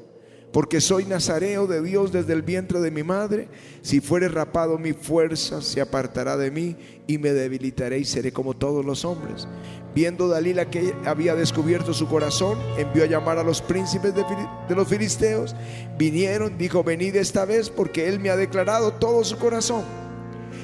Porque 0.52 0.80
soy 0.80 1.04
nazareo 1.04 1.66
de 1.66 1.82
Dios 1.82 2.12
desde 2.12 2.32
el 2.32 2.42
vientre 2.42 2.78
de 2.78 2.92
mi 2.92 3.02
madre. 3.02 3.48
Si 3.82 4.00
fuere 4.00 4.28
rapado 4.28 4.78
mi 4.78 4.92
fuerza, 4.92 5.60
se 5.60 5.80
apartará 5.80 6.36
de 6.36 6.52
mí 6.52 6.76
y 7.08 7.18
me 7.18 7.32
debilitaré 7.32 7.98
y 7.98 8.04
seré 8.04 8.32
como 8.32 8.54
todos 8.54 8.84
los 8.84 9.04
hombres. 9.04 9.48
Viendo 9.96 10.28
Dalila 10.28 10.70
que 10.70 10.94
había 11.04 11.34
descubierto 11.34 11.92
su 11.92 12.06
corazón, 12.06 12.56
envió 12.78 13.02
a 13.02 13.08
llamar 13.08 13.38
a 13.38 13.42
los 13.42 13.62
príncipes 13.62 14.14
de, 14.14 14.24
de 14.68 14.74
los 14.76 14.86
filisteos. 14.86 15.56
Vinieron, 15.98 16.56
dijo, 16.56 16.84
venid 16.84 17.16
esta 17.16 17.44
vez 17.44 17.68
porque 17.68 18.06
él 18.06 18.20
me 18.20 18.30
ha 18.30 18.36
declarado 18.36 18.92
todo 18.92 19.24
su 19.24 19.36
corazón. 19.38 19.82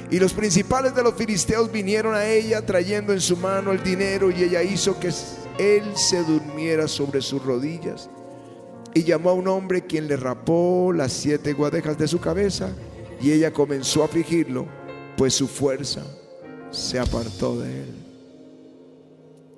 Y 0.09 0.19
los 0.19 0.31
principales 0.31 0.95
de 0.95 1.03
los 1.03 1.15
filisteos 1.15 1.69
vinieron 1.69 2.15
a 2.15 2.27
ella 2.27 2.65
trayendo 2.65 3.11
en 3.11 3.19
su 3.19 3.35
mano 3.35 3.73
el 3.73 3.83
dinero 3.83 4.31
y 4.31 4.43
ella 4.43 4.63
hizo 4.63 4.97
que 4.99 5.11
él 5.57 5.95
se 5.95 6.23
durmiera 6.23 6.87
sobre 6.87 7.21
sus 7.21 7.43
rodillas. 7.43 8.09
Y 8.93 9.03
llamó 9.03 9.29
a 9.29 9.33
un 9.33 9.47
hombre 9.47 9.85
quien 9.85 10.07
le 10.07 10.17
rapó 10.17 10.91
las 10.93 11.13
siete 11.13 11.53
guadejas 11.53 11.97
de 11.97 12.07
su 12.07 12.19
cabeza 12.19 12.69
y 13.21 13.31
ella 13.31 13.53
comenzó 13.53 14.01
a 14.01 14.05
afligirlo, 14.05 14.65
pues 15.15 15.33
su 15.33 15.47
fuerza 15.47 16.03
se 16.71 16.99
apartó 16.99 17.59
de 17.59 17.83
él. 17.83 17.95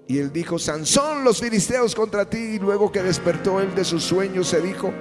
Y 0.07 0.19
él 0.19 0.31
dijo, 0.33 0.59
Sansón, 0.59 1.23
los 1.23 1.39
filisteos 1.39 1.95
contra 1.95 2.29
ti. 2.29 2.37
Y 2.37 2.59
luego 2.59 2.91
que 2.91 3.01
despertó 3.01 3.59
él 3.61 3.73
de 3.73 3.85
su 3.85 3.99
sueño, 3.99 4.43
se 4.43 4.61
dijo, 4.61 4.93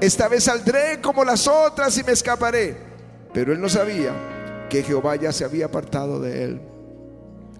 esta 0.00 0.28
vez 0.28 0.44
saldré 0.44 1.00
como 1.00 1.24
las 1.24 1.48
otras 1.48 1.98
y 1.98 2.04
me 2.04 2.12
escaparé. 2.12 2.76
Pero 3.34 3.52
él 3.52 3.60
no 3.60 3.68
sabía 3.68 4.12
que 4.70 4.82
Jehová 4.82 5.16
ya 5.16 5.32
se 5.32 5.44
había 5.44 5.66
apartado 5.66 6.20
de 6.20 6.44
él. 6.44 6.60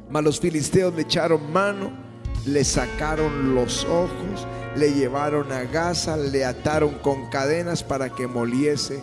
Mas 0.09 0.23
los 0.23 0.39
filisteos 0.39 0.95
le 0.95 1.03
echaron 1.03 1.53
mano 1.53 2.06
le 2.47 2.65
sacaron 2.65 3.55
los 3.55 3.85
ojos, 3.85 4.47
le 4.77 4.95
llevaron 4.95 5.51
a 5.51 5.65
Gaza, 5.65 6.17
le 6.17 6.45
ataron 6.45 6.95
con 7.01 7.29
cadenas 7.29 7.83
para 7.83 8.11
que 8.11 8.29
moliese 8.29 9.03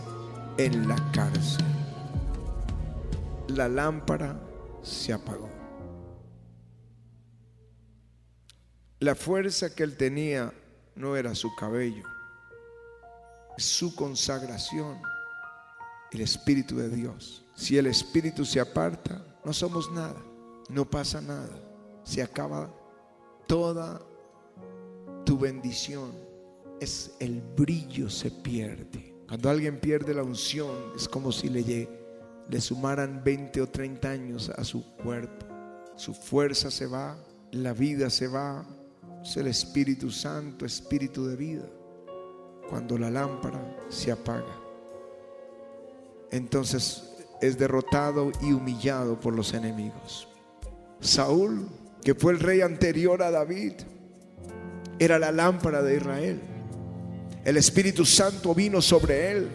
en 0.57 0.87
la 0.87 0.95
cárcel. 1.11 1.65
La 3.49 3.67
lámpara 3.67 4.39
se 4.81 5.11
apagó. 5.11 5.49
La 8.99 9.15
fuerza 9.15 9.75
que 9.75 9.83
él 9.83 9.97
tenía 9.97 10.53
no 10.95 11.17
era 11.17 11.35
su 11.35 11.53
cabello, 11.55 12.03
su 13.57 13.93
consagración, 13.93 15.01
el 16.13 16.21
Espíritu 16.21 16.77
de 16.77 16.89
Dios. 16.89 17.43
Si 17.55 17.77
el 17.77 17.87
Espíritu 17.87 18.45
se 18.45 18.61
aparta, 18.61 19.21
no 19.43 19.51
somos 19.51 19.91
nada, 19.91 20.23
no 20.69 20.89
pasa 20.89 21.19
nada, 21.19 21.49
se 22.05 22.23
acaba 22.23 22.73
toda 23.53 24.01
tu 25.23 25.37
bendición 25.37 26.11
es 26.79 27.15
el 27.19 27.39
brillo 27.39 28.09
se 28.09 28.31
pierde. 28.31 29.13
Cuando 29.27 29.47
alguien 29.47 29.79
pierde 29.79 30.15
la 30.15 30.23
unción 30.23 30.75
es 30.95 31.07
como 31.07 31.31
si 31.31 31.49
le, 31.49 31.87
le 32.49 32.61
sumaran 32.61 33.21
20 33.23 33.61
o 33.61 33.69
30 33.69 34.09
años 34.09 34.49
a 34.49 34.63
su 34.63 34.83
cuerpo. 34.95 35.45
Su 35.95 36.15
fuerza 36.15 36.71
se 36.71 36.87
va, 36.87 37.15
la 37.51 37.73
vida 37.73 38.09
se 38.09 38.27
va. 38.27 38.65
Es 39.21 39.37
el 39.37 39.45
Espíritu 39.45 40.09
Santo, 40.09 40.65
Espíritu 40.65 41.27
de 41.27 41.35
vida. 41.35 41.69
Cuando 42.71 42.97
la 42.97 43.11
lámpara 43.11 43.77
se 43.87 44.11
apaga. 44.11 44.59
Entonces 46.31 47.03
es 47.39 47.55
derrotado 47.59 48.31
y 48.41 48.51
humillado 48.51 49.19
por 49.19 49.35
los 49.35 49.53
enemigos. 49.53 50.27
Saúl, 51.01 51.67
que 52.03 52.15
fue 52.15 52.33
el 52.33 52.39
rey 52.39 52.61
anterior 52.61 53.23
a 53.23 53.31
David, 53.31 53.73
era 54.99 55.17
la 55.17 55.31
lámpara 55.31 55.81
de 55.81 55.97
Israel. 55.97 56.41
El 57.45 57.57
Espíritu 57.57 58.05
Santo 58.05 58.53
vino 58.53 58.81
sobre 58.81 59.31
él 59.31 59.49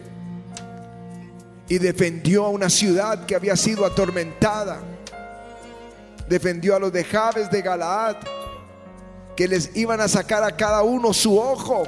y 1.67 1.77
defendió 1.77 2.45
a 2.45 2.49
una 2.49 2.69
ciudad 2.69 3.25
que 3.25 3.35
había 3.35 3.55
sido 3.55 3.85
atormentada. 3.85 4.79
Defendió 6.27 6.75
a 6.75 6.79
los 6.79 6.91
de 6.91 7.03
Jabes 7.03 7.49
de 7.49 7.61
Galaad, 7.61 8.17
que 9.35 9.47
les 9.47 9.75
iban 9.75 10.01
a 10.01 10.07
sacar 10.07 10.43
a 10.43 10.55
cada 10.55 10.83
uno 10.83 11.13
su 11.13 11.39
ojo. 11.39 11.83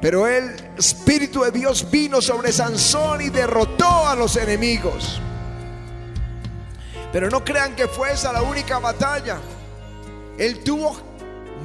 Pero 0.00 0.26
el 0.26 0.54
Espíritu 0.76 1.42
de 1.42 1.50
Dios 1.50 1.88
vino 1.90 2.20
sobre 2.20 2.52
Sansón 2.52 3.20
y 3.20 3.30
derrotó 3.30 4.06
a 4.06 4.14
los 4.14 4.36
enemigos. 4.36 5.20
Pero 7.12 7.30
no 7.30 7.44
crean 7.44 7.74
que 7.74 7.88
fue 7.88 8.12
esa 8.12 8.32
la 8.32 8.42
única 8.42 8.78
batalla. 8.78 9.38
Él 10.36 10.62
tuvo 10.62 10.96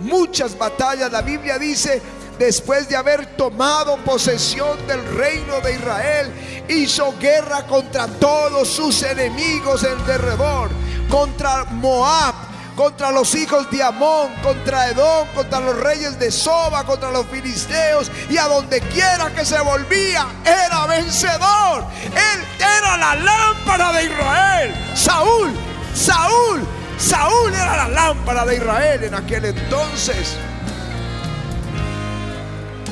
muchas 0.02 0.58
batallas. 0.58 1.12
La 1.12 1.22
Biblia 1.22 1.58
dice, 1.58 2.02
después 2.40 2.88
de 2.90 2.96
haber 2.96 3.36
tomado 3.36 3.98
posesión 3.98 4.86
del 4.88 5.04
reino 5.16 5.60
de 5.62 5.74
Israel, 5.74 6.32
hizo 6.70 7.14
guerra 7.20 7.68
contra 7.68 8.08
todos 8.08 8.68
sus 8.68 9.04
enemigos 9.04 9.84
en 9.84 10.06
derredor, 10.06 10.70
contra 11.10 11.66
Moab, 11.66 12.34
contra 12.76 13.12
los 13.12 13.36
hijos 13.36 13.70
de 13.72 13.84
Amón, 13.84 14.34
contra 14.42 14.90
Edom, 14.90 15.28
contra 15.36 15.60
los 15.60 15.78
reyes 15.80 16.18
de 16.20 16.32
Soba, 16.32 16.84
contra 16.84 17.12
los 17.12 17.26
filisteos, 17.28 18.12
y 18.30 18.38
a 18.38 18.48
donde 18.48 18.82
quiera 18.82 19.32
que 19.34 19.46
se 19.46 19.60
volvía, 19.62 20.28
era 20.46 20.86
vencedor. 20.88 21.86
Él 22.06 22.46
era 22.60 22.98
la 22.98 23.16
lámpara 23.16 23.92
de 23.94 24.06
Israel. 24.06 24.76
Saúl, 24.96 25.54
Saúl, 25.94 26.68
Saúl 26.98 27.54
era 27.54 27.78
la 27.78 27.90
lámpara 27.90 28.46
de 28.46 28.56
Israel 28.56 29.04
en 29.04 29.16
aquel 29.16 29.46
entonces. 29.46 30.36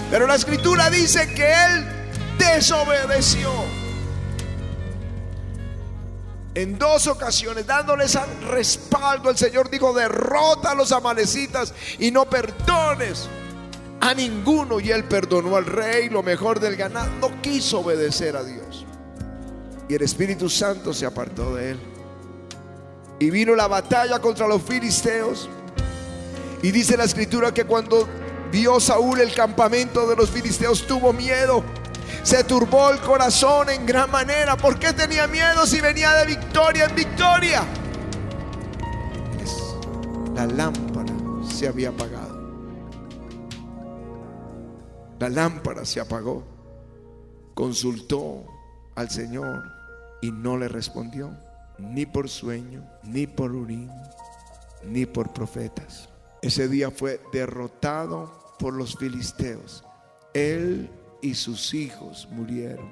Pero 0.10 0.28
la 0.28 0.36
escritura 0.36 0.90
dice 0.90 1.34
que 1.34 1.52
él 1.52 1.88
desobedeció 2.38 3.50
en 6.54 6.78
dos 6.78 7.08
ocasiones, 7.08 7.66
dándoles 7.66 8.18
respaldo, 8.50 9.30
el 9.30 9.38
Señor 9.38 9.70
dijo, 9.70 9.94
derrota 9.94 10.72
a 10.72 10.76
los 10.76 10.92
amalecitas 10.92 11.74
y 11.98 12.12
no 12.12 12.30
perdones 12.30 13.30
a 14.02 14.14
ninguno. 14.14 14.80
Y 14.80 14.92
él 14.92 15.06
perdonó 15.06 15.56
al 15.56 15.66
rey 15.66 16.10
lo 16.10 16.24
mejor 16.24 16.60
del 16.60 16.76
ganado. 16.76 17.10
No 17.22 17.42
quiso 17.42 17.80
obedecer 17.80 18.36
a 18.36 18.44
Dios. 18.44 18.86
Y 19.88 19.96
el 19.96 20.02
Espíritu 20.02 20.50
Santo 20.50 20.94
se 20.94 21.06
apartó 21.06 21.56
de 21.56 21.72
él. 21.72 21.80
Y 23.20 23.30
vino 23.30 23.56
la 23.56 23.68
batalla 23.68 24.20
contra 24.20 24.48
los 24.48 24.62
filisteos. 24.62 25.48
Y 26.62 26.72
dice 26.72 26.98
la 26.98 27.06
escritura 27.06 27.54
que 27.54 27.64
cuando 27.64 28.08
vio 28.52 28.80
Saúl 28.82 29.22
el 29.22 29.34
campamento 29.34 30.08
de 30.08 30.18
los 30.18 30.30
filisteos 30.30 30.86
tuvo 30.86 31.14
miedo 31.14 31.64
se 32.24 32.44
turbó 32.44 32.90
el 32.92 33.00
corazón 33.00 33.70
en 33.70 33.86
gran 33.86 34.10
manera. 34.12 34.58
¿Por 34.58 34.78
qué 34.80 34.94
tenía 34.94 35.28
miedo 35.28 35.66
si 35.66 35.82
venía 35.82 36.14
de 36.14 36.26
victoria 36.26 36.86
en 36.86 36.96
victoria? 36.96 37.64
la 40.36 40.48
lámpara 40.48 41.14
se 41.48 41.68
había 41.68 41.90
apagado. 41.90 42.42
La 45.20 45.30
lámpara 45.30 45.86
se 45.86 46.00
apagó. 46.00 46.44
Consultó 47.54 48.46
al 48.96 49.12
Señor 49.12 49.62
y 50.22 50.32
no 50.32 50.58
le 50.58 50.68
respondió, 50.68 51.38
ni 51.78 52.08
por 52.08 52.28
sueño, 52.28 52.84
ni 53.04 53.28
por 53.28 53.52
urín, 53.52 53.92
ni 54.84 55.06
por 55.06 55.32
profetas. 55.32 56.10
Ese 56.42 56.68
día 56.68 56.90
fue 56.90 57.22
derrotado 57.32 58.56
por 58.58 58.74
los 58.74 58.96
filisteos. 58.98 59.84
Él 60.34 60.90
y 61.22 61.36
sus 61.36 61.74
hijos 61.74 62.28
murieron 62.32 62.90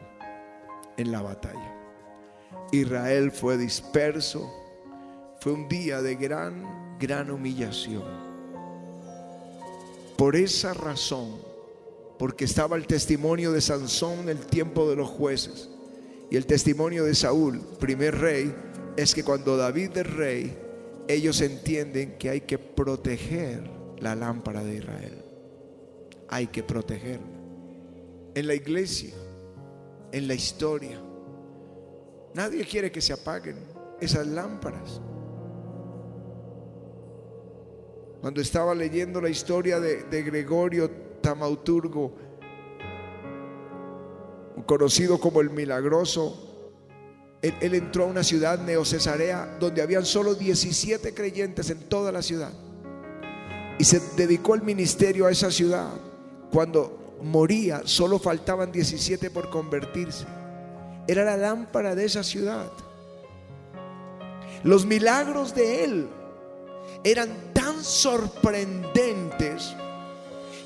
en 0.98 1.12
la 1.12 1.22
batalla. 1.22 1.76
Israel 2.72 3.32
fue 3.32 3.58
disperso. 3.58 4.52
Fue 5.39 5.54
un 5.54 5.68
día 5.70 6.02
de 6.02 6.15
gran, 6.15 6.98
gran 7.00 7.32
humillación. 7.32 8.04
Por 10.18 10.36
esa 10.36 10.74
razón, 10.74 11.38
porque 12.18 12.44
estaba 12.44 12.76
el 12.76 12.86
testimonio 12.86 13.54
de 13.54 13.62
Sansón 13.62 14.20
en 14.20 14.30
el 14.30 14.46
tiempo 14.46 14.89
de 14.89 14.98
los 14.98 15.08
jueces 15.08 15.70
y 16.30 16.36
el 16.36 16.46
testimonio 16.46 17.06
de 17.06 17.15
Saúl, 17.15 17.62
primer 17.80 18.20
rey, 18.20 18.54
es 18.98 19.15
que 19.15 19.24
cuando 19.24 19.56
David 19.56 19.98
es 19.98 20.13
rey, 20.13 20.58
ellos 21.08 21.39
entienden 21.39 22.18
que 22.20 22.30
hay 22.30 22.42
que 22.42 22.60
proteger 22.60 23.63
la 24.00 24.13
lámpara 24.13 24.62
de 24.62 24.76
Israel. 24.76 25.24
Hay 26.28 26.48
que 26.48 26.62
protegerla 26.62 27.38
en 28.39 28.47
la 28.47 28.56
iglesia, 28.56 29.13
en 30.13 30.25
la 30.25 30.34
historia. 30.34 30.97
Nadie 32.34 32.63
quiere 32.63 32.89
que 32.89 33.02
se 33.02 33.12
apaguen 33.12 33.58
esas 33.99 34.25
lámparas. 34.28 35.02
Cuando 38.21 38.39
estaba 38.39 38.73
leyendo 38.73 39.19
la 39.19 39.28
historia 39.28 39.82
de, 39.82 40.23
Gregorio 40.23 40.89
Tamauturgo, 41.21 42.15
conocido 44.65 45.19
como 45.19 45.41
el 45.41 45.49
milagroso, 45.49 46.45
él, 47.41 47.54
él, 47.60 47.75
entró 47.75 48.06
a 48.06 48.08
una 48.08 48.23
ciudad 48.23 48.58
neocesarea 48.60 49.58
donde 49.60 49.82
habían 49.82 50.06
solo 50.06 50.34
17 50.34 51.13
creyentes 51.13 51.69
en 51.69 51.89
toda 51.89 52.13
la 52.13 52.21
ciudad. 52.21 52.54
Y 53.78 53.84
se 53.84 53.99
dedicó 54.15 54.56
el 54.56 54.62
ministerio 54.62 55.25
a 55.25 55.32
esa 55.32 55.52
ciudad. 55.52 55.89
Cuando 56.52 56.99
moría, 57.22 57.82
solo 57.86 58.20
faltaban 58.20 58.72
17 58.72 59.30
por 59.32 59.50
convertirse. 59.50 60.26
Era 61.08 61.24
la 61.24 61.38
lámpara 61.38 61.96
de 61.96 62.06
esa 62.06 62.24
ciudad. 62.24 62.72
Los 64.64 64.86
milagros 64.86 65.56
de 65.56 65.84
él 65.84 66.10
eran 67.04 67.54
tan 67.54 67.84
sorprendentes 67.84 69.74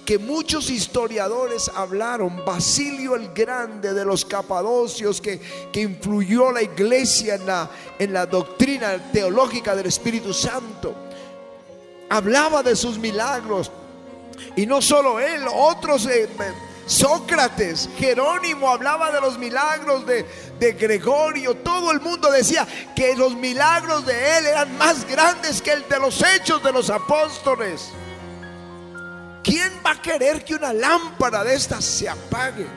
que 0.05 0.17
muchos 0.17 0.69
historiadores 0.69 1.71
hablaron, 1.73 2.43
Basilio 2.45 3.15
el 3.15 3.33
Grande 3.33 3.93
de 3.93 4.03
los 4.03 4.25
Capadocios, 4.25 5.21
que, 5.21 5.39
que 5.71 5.81
influyó 5.81 6.51
la 6.51 6.61
iglesia 6.61 7.35
en 7.35 7.45
la, 7.45 7.69
en 7.99 8.11
la 8.11 8.25
doctrina 8.25 9.11
teológica 9.11 9.75
del 9.75 9.85
Espíritu 9.85 10.33
Santo, 10.33 10.93
hablaba 12.09 12.61
de 12.63 12.75
sus 12.75 12.97
milagros, 12.97 13.71
y 14.55 14.65
no 14.65 14.81
solo 14.81 15.19
él, 15.19 15.43
otros, 15.51 16.05
eh, 16.07 16.27
Sócrates, 16.85 17.89
Jerónimo 17.97 18.69
hablaba 18.69 19.11
de 19.11 19.21
los 19.21 19.37
milagros 19.37 20.05
de, 20.05 20.25
de 20.59 20.73
Gregorio. 20.73 21.55
Todo 21.55 21.91
el 21.91 22.01
mundo 22.01 22.29
decía 22.29 22.67
que 22.95 23.15
los 23.15 23.35
milagros 23.35 24.05
de 24.05 24.37
él 24.37 24.47
eran 24.47 24.77
más 24.77 25.07
grandes 25.07 25.61
que 25.61 25.71
el 25.71 25.87
de 25.87 25.99
los 25.99 26.21
hechos 26.21 26.61
de 26.61 26.73
los 26.73 26.89
apóstoles. 26.89 27.89
¿Quién 29.43 29.71
va 29.85 29.91
a 29.91 30.01
querer 30.01 30.43
que 30.43 30.55
una 30.55 30.73
lámpara 30.73 31.43
de 31.43 31.55
estas 31.55 31.83
se 31.85 32.09
apague? 32.09 32.67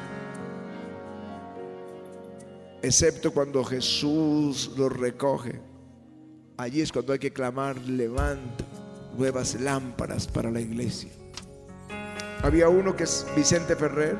Excepto 2.82 3.32
cuando 3.32 3.64
Jesús 3.64 4.70
los 4.76 4.92
recoge. 4.92 5.60
Allí 6.56 6.80
es 6.80 6.92
cuando 6.92 7.12
hay 7.12 7.18
que 7.18 7.32
clamar, 7.32 7.76
levanta 7.78 8.64
nuevas 9.16 9.54
lámparas 9.60 10.26
para 10.26 10.50
la 10.50 10.60
iglesia. 10.60 11.10
Había 12.42 12.68
uno 12.68 12.94
que 12.94 13.04
es 13.04 13.26
Vicente 13.34 13.76
Ferrer, 13.76 14.16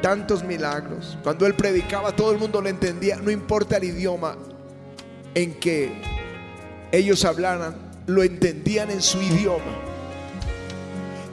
tantos 0.00 0.44
milagros. 0.44 1.16
Cuando 1.22 1.46
él 1.46 1.54
predicaba, 1.54 2.14
todo 2.14 2.32
el 2.32 2.38
mundo 2.38 2.60
lo 2.60 2.68
entendía, 2.68 3.16
no 3.16 3.30
importa 3.30 3.76
el 3.76 3.84
idioma 3.84 4.36
en 5.34 5.54
que 5.58 5.92
ellos 6.90 7.24
hablaran, 7.24 7.74
lo 8.06 8.22
entendían 8.22 8.90
en 8.90 9.00
su 9.00 9.20
idioma. 9.22 9.64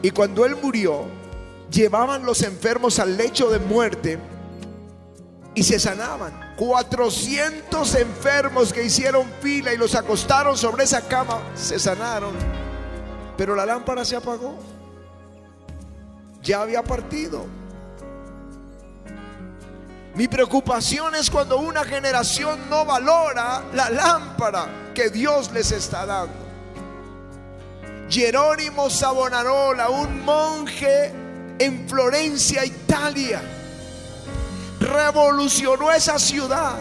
Y 0.02 0.12
cuando 0.12 0.46
él 0.46 0.56
murió, 0.56 1.06
llevaban 1.70 2.26
los 2.26 2.42
enfermos 2.44 3.00
al 3.00 3.18
lecho 3.18 3.50
de 3.50 3.60
muerte 3.60 4.18
y 5.54 5.64
se 5.64 5.80
sanaban. 5.80 6.54
400 6.56 7.96
enfermos 7.96 8.72
que 8.72 8.84
hicieron 8.86 9.26
fila 9.42 9.74
y 9.74 9.78
los 9.78 9.96
acostaron 9.96 10.58
sobre 10.58 10.86
esa 10.86 11.08
cama 11.08 11.42
se 11.56 11.80
sanaron. 11.80 12.34
Pero 13.38 13.56
la 13.56 13.66
lámpara 13.66 14.06
se 14.06 14.16
apagó 14.16 14.58
ya 16.50 16.64
había 16.64 16.82
partido. 16.82 17.46
Mi 20.16 20.28
preocupación 20.28 21.14
es 21.14 21.30
cuando 21.30 21.60
una 21.60 21.84
generación 21.84 22.68
no 22.72 22.86
valora 22.86 23.66
la 23.72 23.92
lámpara 23.92 24.66
que 24.96 25.12
Dios 25.12 25.52
les 25.52 25.72
está 25.72 26.08
dando. 26.08 26.50
Jerónimo 28.10 28.90
Savonarola, 28.90 29.90
un 29.90 30.26
monje 30.26 31.14
en 31.60 31.88
Florencia, 31.88 32.66
Italia, 32.66 33.44
revolucionó 34.80 35.92
esa 35.92 36.18
ciudad. 36.18 36.80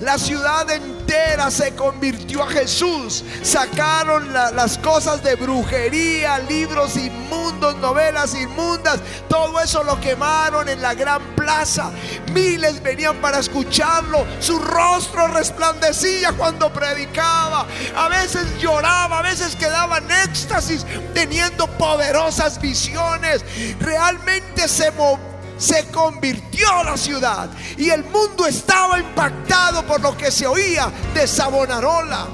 La 0.00 0.18
ciudad 0.18 0.70
entera 0.70 1.50
se 1.50 1.74
convirtió 1.74 2.42
a 2.42 2.48
Jesús. 2.48 3.24
Sacaron 3.42 4.32
las 4.32 4.78
cosas 4.78 5.22
de 5.22 5.34
brujería, 5.36 6.38
libros 6.38 6.96
inmundos, 6.96 7.76
novelas 7.76 8.34
inmundas. 8.34 9.00
Todo 9.28 9.60
eso 9.60 9.82
lo 9.84 10.00
quemaron 10.00 10.68
en 10.68 10.82
la 10.82 10.94
gran 10.94 11.22
plaza. 11.36 11.90
Miles 12.32 12.82
venían 12.82 13.16
para 13.16 13.38
escucharlo. 13.38 14.26
Su 14.40 14.58
rostro 14.58 15.28
resplandecía 15.28 16.32
cuando 16.32 16.72
predicaba. 16.72 17.66
A 17.96 18.08
veces 18.08 18.46
lloraba, 18.58 19.20
a 19.20 19.22
veces 19.22 19.56
quedaba 19.56 19.98
en 19.98 20.10
éxtasis, 20.10 20.84
teniendo 21.14 21.66
poderosas 21.78 22.60
visiones. 22.60 23.44
Realmente 23.80 24.68
se 24.68 24.90
movía 24.92 25.35
se 25.58 25.86
convirtió 25.88 26.84
la 26.84 26.96
ciudad 26.96 27.48
y 27.76 27.90
el 27.90 28.04
mundo 28.04 28.46
estaba 28.46 28.98
impactado 28.98 29.84
por 29.86 30.00
lo 30.00 30.16
que 30.16 30.30
se 30.30 30.46
oía 30.46 30.90
de 31.14 31.26
Sabonarola. 31.26 32.26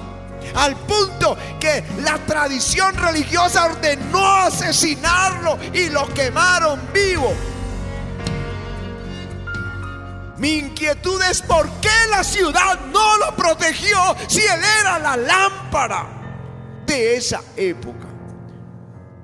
Al 0.55 0.77
punto 0.77 1.37
que 1.59 1.83
la 2.05 2.19
tradición 2.27 2.95
religiosa 2.97 3.65
ordenó 3.65 4.37
asesinarlo 4.37 5.59
y 5.73 5.89
lo 5.89 6.07
quemaron 6.13 6.81
vivo. 6.93 7.33
Mi 10.39 10.55
inquietud 10.55 11.23
es 11.23 11.41
por 11.41 11.69
qué 11.81 11.89
la 12.11 12.25
ciudad 12.25 12.81
no 12.93 13.17
lo 13.19 13.37
protegió 13.37 13.97
si 14.27 14.41
él 14.41 14.61
era 14.81 14.99
la 14.99 15.17
lámpara 15.17 16.07
de 16.85 17.17
esa 17.17 17.41
época. 17.57 18.09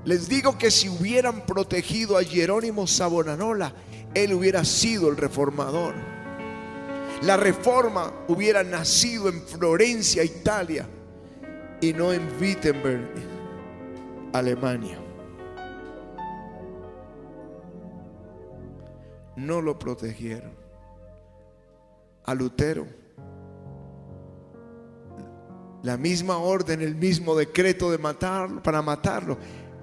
Les 0.05 0.29
digo 0.29 0.57
que 0.57 0.71
si 0.71 0.89
hubieran 0.89 1.45
protegido 1.45 2.17
a 2.17 2.25
Jerónimo 2.25 2.87
Sabonarola, 2.87 3.73
él 4.15 4.33
hubiera 4.33 4.65
sido 4.65 5.09
el 5.09 5.17
reformador. 5.17 5.95
La 7.23 7.37
reforma 7.37 8.13
hubiera 8.29 8.63
nacido 8.63 9.29
en 9.29 9.43
Florencia, 9.43 10.23
Italia, 10.25 10.87
y 11.81 11.93
no 11.93 12.13
en 12.13 12.23
Wittenberg, 12.41 13.09
Alemania. 14.33 14.99
No 19.37 19.61
lo 19.61 19.79
protegieron. 19.79 20.53
A 22.25 22.35
Lutero, 22.35 22.87
la 25.83 25.97
misma 25.97 26.39
orden, 26.39 26.83
el 26.83 26.95
mismo 26.95 27.35
decreto 27.35 27.91
de 27.91 27.99
matarlo, 27.99 28.63
para 28.63 28.83
matarlo, 28.83 29.39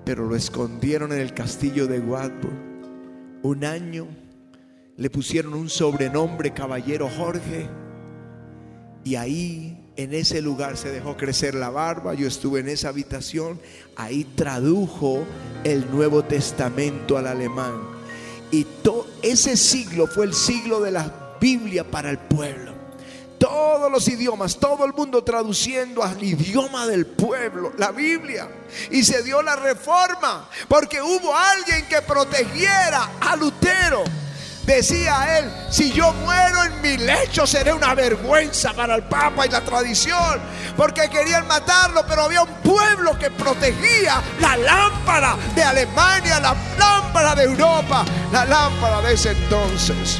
pero 0.05 0.25
lo 0.25 0.35
escondieron 0.35 1.11
en 1.11 1.19
el 1.19 1.33
castillo 1.33 1.87
de 1.87 1.99
Wartburg 1.99 2.64
un 3.45 3.63
año, 3.63 4.07
le 4.97 5.09
pusieron 5.09 5.53
un 5.53 5.69
sobrenombre 5.69 6.53
Caballero 6.53 7.09
Jorge 7.09 7.67
y 9.03 9.15
ahí 9.15 9.91
en 9.97 10.13
ese 10.13 10.41
lugar 10.41 10.77
se 10.77 10.91
dejó 10.91 11.15
crecer 11.15 11.55
la 11.55 11.69
barba, 11.69 12.13
yo 12.13 12.27
estuve 12.27 12.59
en 12.59 12.69
esa 12.69 12.89
habitación, 12.89 13.59
ahí 13.95 14.25
tradujo 14.35 15.23
el 15.63 15.89
Nuevo 15.91 16.23
Testamento 16.23 17.17
al 17.17 17.27
alemán. 17.27 17.81
Y 18.51 18.65
todo 18.83 19.07
ese 19.21 19.57
siglo 19.57 20.07
fue 20.07 20.25
el 20.25 20.33
siglo 20.33 20.81
de 20.81 20.91
la 20.91 21.37
Biblia 21.39 21.89
para 21.89 22.09
el 22.09 22.17
pueblo 22.17 22.74
todos 23.37 23.91
los 23.91 24.07
idiomas, 24.07 24.57
todo 24.57 24.85
el 24.85 24.93
mundo 24.93 25.23
traduciendo 25.23 26.03
al 26.03 26.21
idioma 26.23 26.87
del 26.87 27.05
pueblo, 27.05 27.73
la 27.77 27.91
Biblia. 27.91 28.49
Y 28.91 29.03
se 29.03 29.23
dio 29.23 29.41
la 29.41 29.55
reforma, 29.55 30.49
porque 30.67 31.01
hubo 31.01 31.35
alguien 31.35 31.87
que 31.87 32.01
protegiera 32.01 33.11
a 33.21 33.35
Lutero. 33.35 34.03
Decía 34.65 35.37
él, 35.37 35.51
si 35.69 35.91
yo 35.91 36.11
muero 36.13 36.63
en 36.63 36.81
mi 36.81 36.97
lecho 36.97 37.45
seré 37.45 37.71
una 37.71 37.93
vergüenza 37.93 38.73
para 38.73 38.95
el 38.95 39.03
Papa 39.03 39.45
y 39.45 39.49
la 39.49 39.63
tradición, 39.63 40.41
porque 40.75 41.07
querían 41.07 41.47
matarlo, 41.47 42.03
pero 42.07 42.23
había 42.23 42.41
un 42.41 42.53
pueblo 42.63 43.17
que 43.19 43.29
protegía 43.29 44.23
la 44.39 44.57
lámpara 44.57 45.37
de 45.53 45.63
Alemania, 45.63 46.39
la 46.39 46.55
lámpara 46.79 47.35
de 47.35 47.43
Europa, 47.43 48.05
la 48.31 48.45
lámpara 48.45 49.01
de 49.01 49.13
ese 49.13 49.31
entonces. 49.31 50.19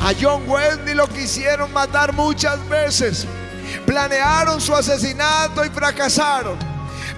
A 0.00 0.14
John 0.18 0.48
Wesley 0.48 0.94
lo 0.94 1.06
quisieron 1.08 1.72
matar 1.72 2.12
muchas 2.14 2.66
veces. 2.68 3.26
Planearon 3.86 4.60
su 4.60 4.74
asesinato 4.74 5.64
y 5.64 5.68
fracasaron. 5.68 6.58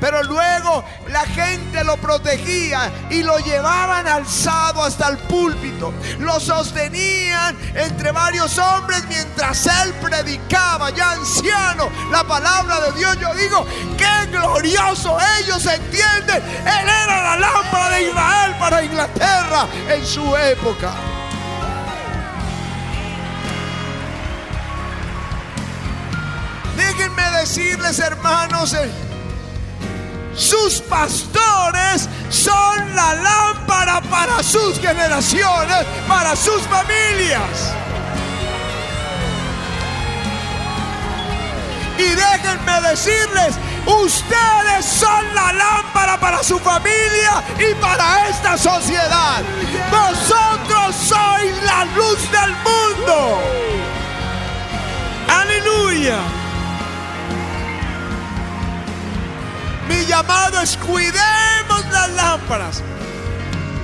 Pero 0.00 0.20
luego 0.24 0.84
la 1.10 1.20
gente 1.20 1.84
lo 1.84 1.96
protegía 1.96 2.90
y 3.08 3.22
lo 3.22 3.38
llevaban 3.38 4.08
alzado 4.08 4.82
hasta 4.82 5.08
el 5.10 5.18
púlpito. 5.18 5.94
Lo 6.18 6.40
sostenían 6.40 7.56
entre 7.72 8.10
varios 8.10 8.58
hombres 8.58 9.04
mientras 9.08 9.64
él 9.66 9.94
predicaba, 10.02 10.90
ya 10.90 11.12
anciano, 11.12 11.88
la 12.10 12.24
palabra 12.24 12.80
de 12.80 12.98
Dios. 12.98 13.16
Yo 13.20 13.32
digo, 13.34 13.64
qué 13.96 14.26
glorioso 14.32 15.16
ellos 15.38 15.64
entienden. 15.66 16.42
Él 16.42 16.88
era 16.88 17.22
la 17.22 17.36
lámpara 17.36 17.90
de 17.90 18.02
Israel 18.02 18.56
para 18.58 18.82
Inglaterra 18.82 19.68
en 19.88 20.04
su 20.04 20.36
época. 20.36 21.21
Decirles, 27.42 27.98
hermanos, 27.98 28.72
eh, 28.72 28.88
sus 30.36 30.80
pastores 30.82 32.08
son 32.30 32.94
la 32.94 33.14
lámpara 33.14 34.00
para 34.02 34.44
sus 34.44 34.78
generaciones, 34.78 35.84
para 36.06 36.36
sus 36.36 36.62
familias. 36.62 37.74
Y 41.98 42.14
déjenme 42.14 42.88
decirles, 42.90 43.56
ustedes 43.86 44.84
son 44.84 45.34
la 45.34 45.52
lámpara 45.52 46.20
para 46.20 46.44
su 46.44 46.60
familia 46.60 47.42
y 47.58 47.74
para 47.74 48.28
esta 48.28 48.56
sociedad. 48.56 49.42
Vosotros 49.90 50.94
sois 50.94 51.62
la 51.64 51.84
luz 51.86 52.20
del 52.30 52.52
mundo. 52.68 53.40
Aleluya. 55.26 56.41
Mi 59.92 60.06
llamado 60.06 60.58
es 60.60 60.76
cuidemos 60.78 61.84
las 61.92 62.10
lámparas 62.14 62.82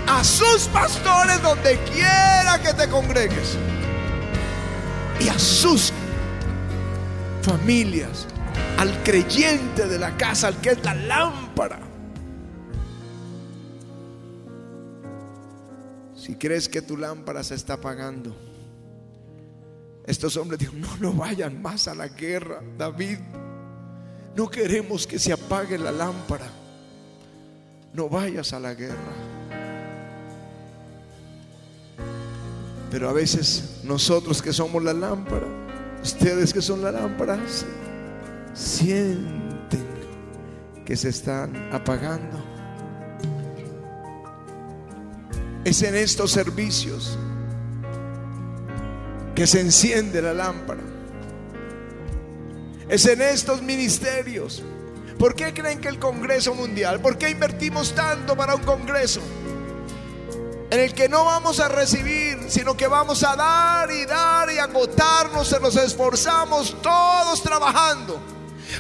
a 0.06 0.24
sus 0.24 0.66
pastores 0.68 1.42
donde 1.42 1.78
quiera 1.92 2.58
que 2.62 2.72
te 2.72 2.88
congregues 2.88 3.58
y 5.20 5.28
a 5.28 5.38
sus 5.38 5.92
familias, 7.42 8.26
al 8.78 9.02
creyente 9.02 9.86
de 9.86 9.98
la 9.98 10.16
casa, 10.16 10.48
al 10.48 10.56
que 10.62 10.70
es 10.70 10.82
la 10.82 10.94
lámpara. 10.94 11.80
Si 16.16 16.36
crees 16.36 16.70
que 16.70 16.80
tu 16.80 16.96
lámpara 16.96 17.42
se 17.42 17.54
está 17.54 17.74
apagando, 17.74 18.34
estos 20.06 20.38
hombres 20.38 20.58
dijeron, 20.60 20.80
no, 20.80 20.96
no 20.98 21.12
vayan 21.12 21.60
más 21.60 21.86
a 21.86 21.94
la 21.94 22.08
guerra, 22.08 22.62
David. 22.78 23.18
No 24.36 24.48
queremos 24.48 25.06
que 25.06 25.18
se 25.18 25.32
apague 25.32 25.78
la 25.78 25.92
lámpara. 25.92 26.46
No 27.92 28.08
vayas 28.08 28.52
a 28.52 28.60
la 28.60 28.74
guerra. 28.74 29.28
Pero 32.90 33.08
a 33.08 33.12
veces 33.12 33.80
nosotros 33.84 34.40
que 34.40 34.52
somos 34.52 34.82
la 34.82 34.94
lámpara, 34.94 35.46
ustedes 36.02 36.52
que 36.52 36.62
son 36.62 36.82
la 36.82 36.90
lámpara, 36.90 37.38
sienten 38.54 39.86
que 40.86 40.96
se 40.96 41.10
están 41.10 41.54
apagando. 41.72 42.38
Es 45.64 45.82
en 45.82 45.96
estos 45.96 46.30
servicios 46.30 47.18
que 49.34 49.46
se 49.46 49.60
enciende 49.60 50.22
la 50.22 50.32
lámpara. 50.32 50.88
Es 52.88 53.05
en 53.07 53.20
estos 53.20 53.61
ministerios. 53.61 54.62
¿Por 55.18 55.35
qué 55.35 55.53
creen 55.53 55.81
que 55.81 55.88
el 55.88 55.98
Congreso 55.98 56.55
Mundial? 56.55 57.01
¿Por 57.01 57.18
qué 57.18 57.29
invertimos 57.29 57.94
tanto 57.94 58.37
para 58.37 58.55
un 58.55 58.62
Congreso? 58.62 59.20
En 60.70 60.81
el 60.81 60.94
que 60.94 61.09
no 61.09 61.24
vamos 61.24 61.61
a 61.61 61.68
recibir, 61.68 62.38
sino 62.48 62.77
que 62.77 62.87
vamos 62.87 63.22
a 63.24 63.35
dar 63.37 63.90
y 63.90 64.05
dar 64.07 64.51
y 64.51 64.59
agotarnos, 64.59 65.48
se 65.48 65.61
nos 65.61 65.77
esforzamos 65.77 66.81
todos 66.81 67.42
trabajando. 67.42 68.20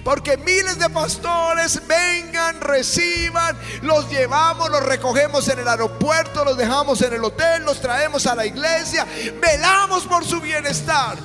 Porque 0.04 0.36
miles 0.36 0.78
de 0.78 0.88
pastores 0.90 1.80
vengan, 1.86 2.60
reciban, 2.60 3.58
los 3.82 4.08
llevamos, 4.10 4.70
los 4.70 4.84
recogemos 4.84 5.48
en 5.48 5.58
el 5.58 5.68
aeropuerto, 5.68 6.44
los 6.44 6.56
dejamos 6.56 7.02
en 7.02 7.14
el 7.14 7.24
hotel, 7.24 7.64
los 7.64 7.80
traemos 7.80 8.26
a 8.26 8.34
la 8.34 8.46
iglesia, 8.46 9.06
velamos 9.40 10.06
por 10.06 10.24
su 10.24 10.40
bienestar. 10.40 11.16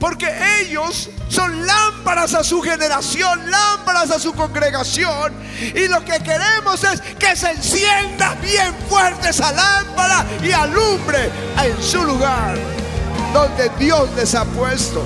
Porque 0.00 0.28
ellos 0.60 1.10
son 1.28 1.66
lámparas 1.66 2.34
a 2.34 2.44
su 2.44 2.62
generación, 2.62 3.50
lámparas 3.50 4.10
a 4.10 4.18
su 4.18 4.32
congregación. 4.32 5.32
Y 5.74 5.88
lo 5.88 6.04
que 6.04 6.20
queremos 6.20 6.84
es 6.84 7.00
que 7.00 7.34
se 7.34 7.50
encienda 7.50 8.34
bien 8.36 8.74
fuerte 8.88 9.30
esa 9.30 9.52
lámpara 9.52 10.24
y 10.42 10.52
alumbre 10.52 11.30
en 11.64 11.82
su 11.82 12.04
lugar 12.04 12.56
donde 13.32 13.68
Dios 13.78 14.08
les 14.14 14.34
ha 14.34 14.44
puesto. 14.44 15.02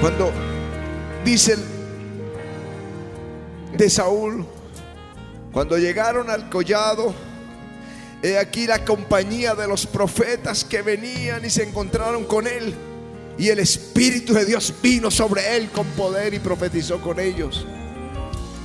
Cuando 0.00 0.32
dicen 1.24 1.64
de 3.72 3.88
Saúl, 3.88 4.44
cuando 5.52 5.78
llegaron 5.78 6.28
al 6.28 6.50
collado, 6.50 7.14
he 8.24 8.38
aquí 8.38 8.66
la 8.66 8.86
compañía 8.86 9.54
de 9.54 9.68
los 9.68 9.86
profetas 9.86 10.64
que 10.64 10.80
venían 10.80 11.44
y 11.44 11.50
se 11.50 11.62
encontraron 11.62 12.24
con 12.24 12.46
él. 12.46 12.74
Y 13.36 13.50
el 13.50 13.58
Espíritu 13.58 14.32
de 14.32 14.46
Dios 14.46 14.72
vino 14.82 15.10
sobre 15.10 15.58
él 15.58 15.68
con 15.70 15.86
poder 15.88 16.32
y 16.32 16.38
profetizó 16.38 17.02
con 17.02 17.20
ellos. 17.20 17.66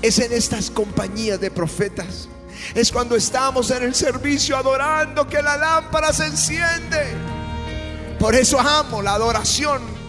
Es 0.01 0.17
en 0.19 0.31
estas 0.31 0.71
compañías 0.71 1.41
de 1.41 1.51
profetas. 1.51 2.29
Es 2.73 2.89
cuando 2.89 3.17
estamos 3.17 3.69
en 3.71 3.83
el 3.83 3.93
servicio 3.93 4.55
adorando 4.55 5.27
que 5.27 5.41
la 5.41 5.57
lámpara 5.57 6.13
se 6.13 6.27
enciende. 6.27 7.07
Por 8.17 8.35
eso 8.35 8.57
amo 8.61 9.01
la 9.01 9.15
adoración 9.15 9.99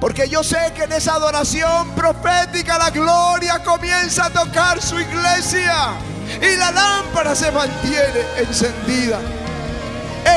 porque 0.00 0.28
yo 0.28 0.44
sé 0.44 0.58
que 0.74 0.82
en 0.82 0.92
esa 0.92 1.14
adoración 1.14 1.90
profética 1.94 2.76
la 2.76 2.90
gloria 2.90 3.64
comienza 3.64 4.26
a 4.26 4.30
tocar 4.30 4.82
su 4.82 5.00
iglesia 5.00 5.96
y 6.40 6.56
la 6.56 6.70
lámpara 6.70 7.34
se 7.34 7.50
mantiene 7.50 8.20
encendida. 8.38 9.20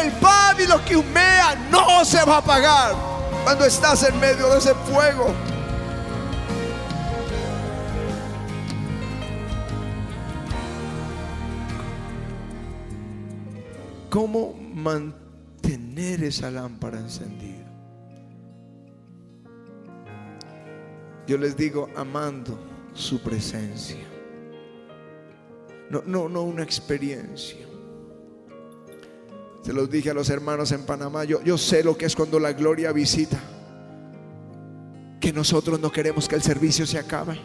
El 0.02 0.12
pan 0.14 0.56
y 0.60 0.68
lo 0.68 0.84
que 0.86 0.96
humea 0.96 1.56
no 1.72 2.06
se 2.06 2.24
va 2.24 2.36
a 2.36 2.38
apagar 2.40 2.96
cuando 3.44 3.66
estás 3.66 4.04
en 4.04 4.20
medio 4.20 4.50
de 4.50 4.60
ese 4.60 4.74
fuego. 4.76 5.34
¿Cómo 14.10 14.56
mantener 14.74 16.24
esa 16.24 16.50
lámpara 16.50 16.98
encendida? 16.98 17.66
Yo 21.28 21.38
les 21.38 21.56
digo 21.56 21.90
amando 21.96 22.58
su 22.96 23.22
presencia. 23.22 24.09
No, 25.90 26.04
no, 26.06 26.30
no 26.30 26.44
una 26.44 26.64
experiencia. 26.64 27.58
Se 29.64 29.74
los 29.74 29.90
dije 29.90 30.10
a 30.10 30.14
los 30.14 30.30
hermanos 30.30 30.72
en 30.72 30.86
Panamá. 30.86 31.24
Yo, 31.26 31.44
yo 31.44 31.58
sé 31.58 31.84
lo 31.84 31.98
que 31.98 32.06
es 32.06 32.16
cuando 32.16 32.40
la 32.40 32.54
gloria 32.54 32.92
visita. 32.92 33.40
Que 35.20 35.34
nosotros 35.34 35.80
no 35.80 35.92
queremos 35.92 36.28
que 36.28 36.36
el 36.36 36.42
servicio 36.42 36.86
se 36.86 36.98
acabe. 36.98 37.40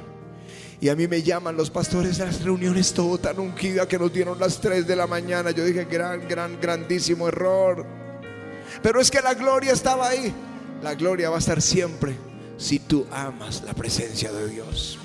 Y 0.81 0.89
a 0.89 0.97
mí 0.97 1.09
me 1.09 1.23
llaman 1.23 1.57
los 1.57 1.71
pastores 1.71 2.19
de 2.19 2.27
las 2.27 2.43
reuniones 2.43 2.93
todo 2.93 3.19
tan 3.19 3.39
ungida 3.39 3.89
que 3.89 3.99
nos 3.99 4.13
dieron 4.13 4.39
las 4.39 4.61
3 4.61 4.87
de 4.87 4.97
la 4.97 5.07
mañana. 5.07 5.51
Yo 5.51 5.65
dije, 5.65 5.85
gran, 5.85 6.29
gran, 6.29 6.61
grandísimo 6.61 7.29
error. 7.29 7.87
Pero 8.83 9.01
es 9.01 9.11
que 9.11 9.21
la 9.21 9.35
gloria 9.35 9.73
estaba 9.73 10.09
ahí. 10.09 10.33
La 10.83 10.95
gloria 10.95 11.31
va 11.31 11.37
a 11.37 11.39
estar 11.39 11.63
siempre 11.63 12.17
si 12.57 12.79
tú 12.79 13.07
amas 13.11 13.63
la 13.65 13.75
presencia 13.75 14.31
de 14.33 14.49
Dios. 14.49 14.99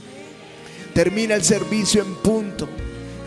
Termina 0.94 1.36
el 1.36 1.44
servicio 1.44 2.02
en 2.02 2.16
punto. 2.16 2.68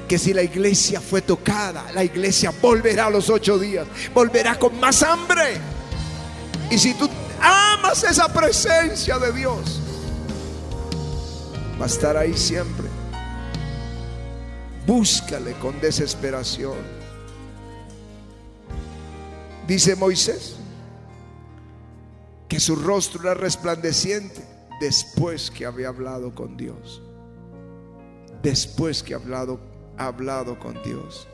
Que 0.09 0.19
si 0.19 0.35
la 0.35 0.43
iglesia 0.43 1.01
fue 1.01 1.23
tocada, 1.23 1.91
la 1.93 2.05
iglesia 2.05 2.53
volverá 2.61 3.07
a 3.07 3.11
los 3.11 3.31
ocho 3.31 3.59
días, 3.59 3.87
volverá 4.15 4.59
con 4.59 4.79
más 4.79 5.03
hambre. 5.03 5.59
Y 6.71 6.79
si 6.79 6.95
tú 6.95 7.09
amas 7.41 8.05
esa 8.05 8.33
presencia 8.33 9.19
de 9.19 9.33
Dios, 9.33 9.81
va 11.81 11.85
a 11.85 11.89
estar 11.89 12.17
ahí 12.17 12.37
siempre. 12.37 12.87
Búscale 14.87 15.53
con 15.55 15.81
desesperación. 15.81 16.77
Dice 19.67 19.95
Moisés, 19.95 20.57
que 22.49 22.61
su 22.61 22.77
rostro 22.77 23.23
era 23.23 23.35
resplandeciente 23.35 24.45
después 24.81 25.51
que 25.51 25.65
había 25.65 25.89
hablado 25.89 26.35
con 26.35 26.57
Dios. 26.57 27.01
Después 28.43 29.03
que 29.03 29.15
ha 29.15 29.17
hablado 29.17 29.61
con 30.59 30.83
Dios. 30.83 31.29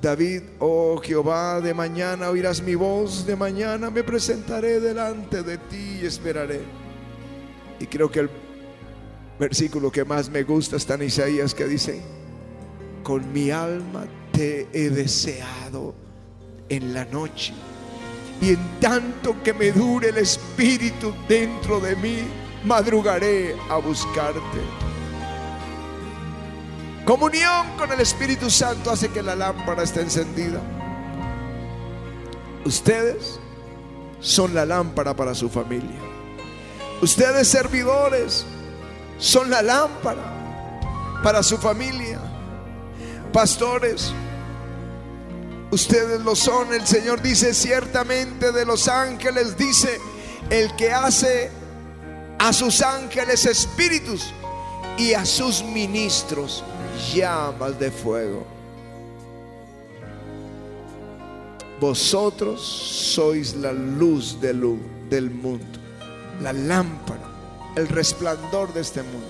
David, 0.00 0.42
oh 0.58 1.00
Jehová, 1.02 1.60
de 1.60 1.72
mañana 1.72 2.30
oirás 2.30 2.60
mi 2.60 2.74
voz, 2.74 3.24
de 3.24 3.36
mañana 3.36 3.90
me 3.90 4.02
presentaré 4.02 4.80
delante 4.80 5.42
de 5.42 5.58
ti 5.58 6.00
y 6.02 6.06
esperaré. 6.06 6.60
Y 7.78 7.86
creo 7.86 8.10
que 8.10 8.20
el 8.20 8.30
versículo 9.38 9.90
que 9.90 10.04
más 10.04 10.28
me 10.28 10.42
gusta 10.42 10.76
está 10.76 10.94
en 10.94 11.02
Isaías 11.02 11.54
que 11.54 11.66
dice, 11.66 12.00
con 13.02 13.32
mi 13.32 13.50
alma 13.50 14.06
te 14.32 14.66
he 14.72 14.90
deseado 14.90 15.94
en 16.68 16.92
la 16.94 17.04
noche 17.04 17.54
y 18.40 18.50
en 18.50 18.80
tanto 18.80 19.40
que 19.44 19.54
me 19.54 19.70
dure 19.70 20.08
el 20.08 20.18
Espíritu 20.18 21.14
dentro 21.28 21.78
de 21.78 21.94
mí, 21.94 22.18
madrugaré 22.64 23.54
a 23.70 23.76
buscarte. 23.76 24.91
Comunión 27.04 27.76
con 27.76 27.90
el 27.92 28.00
Espíritu 28.00 28.50
Santo 28.50 28.90
hace 28.90 29.08
que 29.08 29.22
la 29.22 29.34
lámpara 29.34 29.82
esté 29.82 30.02
encendida. 30.02 30.60
Ustedes 32.64 33.40
son 34.20 34.54
la 34.54 34.64
lámpara 34.64 35.14
para 35.14 35.34
su 35.34 35.48
familia. 35.48 35.98
Ustedes 37.00 37.48
servidores 37.48 38.44
son 39.18 39.50
la 39.50 39.62
lámpara 39.62 41.20
para 41.22 41.42
su 41.42 41.58
familia. 41.58 42.20
Pastores, 43.32 44.12
Ustedes 45.72 46.20
lo 46.20 46.36
son. 46.36 46.72
El 46.74 46.86
Señor 46.86 47.22
dice 47.22 47.54
ciertamente 47.54 48.52
de 48.52 48.66
los 48.66 48.88
ángeles, 48.88 49.56
dice, 49.56 49.98
el 50.50 50.76
que 50.76 50.92
hace 50.92 51.50
a 52.38 52.52
sus 52.52 52.82
ángeles 52.82 53.46
espíritus 53.46 54.34
y 54.98 55.14
a 55.14 55.24
sus 55.24 55.64
ministros 55.64 56.62
llamas 57.12 57.78
de 57.78 57.90
fuego. 57.90 58.46
Vosotros 61.80 62.62
sois 62.62 63.54
la 63.56 63.72
luz 63.72 64.40
del, 64.40 64.78
del 65.10 65.30
mundo, 65.30 65.78
la 66.40 66.52
lámpara, 66.52 67.28
el 67.74 67.88
resplandor 67.88 68.72
de 68.72 68.80
este 68.80 69.02
mundo. 69.02 69.26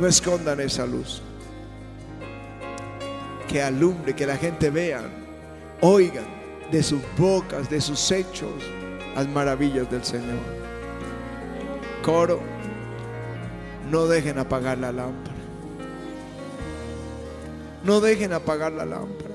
No 0.00 0.06
escondan 0.06 0.58
esa 0.60 0.84
luz 0.84 1.22
que 3.52 3.62
alumbre, 3.62 4.16
que 4.16 4.26
la 4.26 4.36
gente 4.36 4.70
vea, 4.70 5.02
oigan 5.82 6.24
de 6.72 6.82
sus 6.82 7.00
bocas, 7.18 7.68
de 7.68 7.80
sus 7.80 8.10
hechos, 8.10 8.50
las 9.14 9.28
maravillas 9.28 9.90
del 9.90 10.02
Señor. 10.02 10.40
Coro, 12.02 12.40
no 13.92 14.06
dejen 14.06 14.38
apagar 14.38 14.78
la 14.78 14.90
lámpara. 14.90 15.36
No 17.84 18.00
dejen 18.00 18.32
apagar 18.32 18.72
la 18.72 18.86
lámpara. 18.86 19.34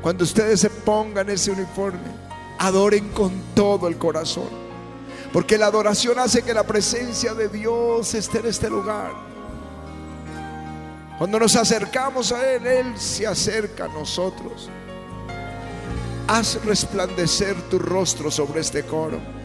Cuando 0.00 0.24
ustedes 0.24 0.58
se 0.60 0.70
pongan 0.70 1.28
ese 1.28 1.50
uniforme, 1.50 1.98
adoren 2.58 3.10
con 3.10 3.30
todo 3.54 3.88
el 3.88 3.98
corazón. 3.98 4.48
Porque 5.34 5.58
la 5.58 5.66
adoración 5.66 6.18
hace 6.18 6.42
que 6.42 6.54
la 6.54 6.64
presencia 6.64 7.34
de 7.34 7.50
Dios 7.50 8.14
esté 8.14 8.38
en 8.38 8.46
este 8.46 8.70
lugar. 8.70 9.12
Cuando 11.18 11.38
nos 11.38 11.54
acercamos 11.54 12.32
a 12.32 12.54
Él, 12.54 12.66
Él 12.66 12.98
se 12.98 13.26
acerca 13.26 13.84
a 13.84 13.88
nosotros. 13.88 14.70
Haz 16.26 16.64
resplandecer 16.64 17.54
tu 17.68 17.78
rostro 17.78 18.30
sobre 18.30 18.62
este 18.62 18.82
coro. 18.82 19.39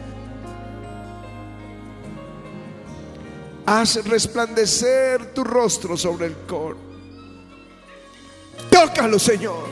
Haz 3.68 3.96
resplandecer 4.04 5.34
tu 5.34 5.42
rostro 5.42 5.96
sobre 5.96 6.26
el 6.26 6.36
coro. 6.46 6.76
Tócalo, 8.70 9.18
Señor. 9.18 9.66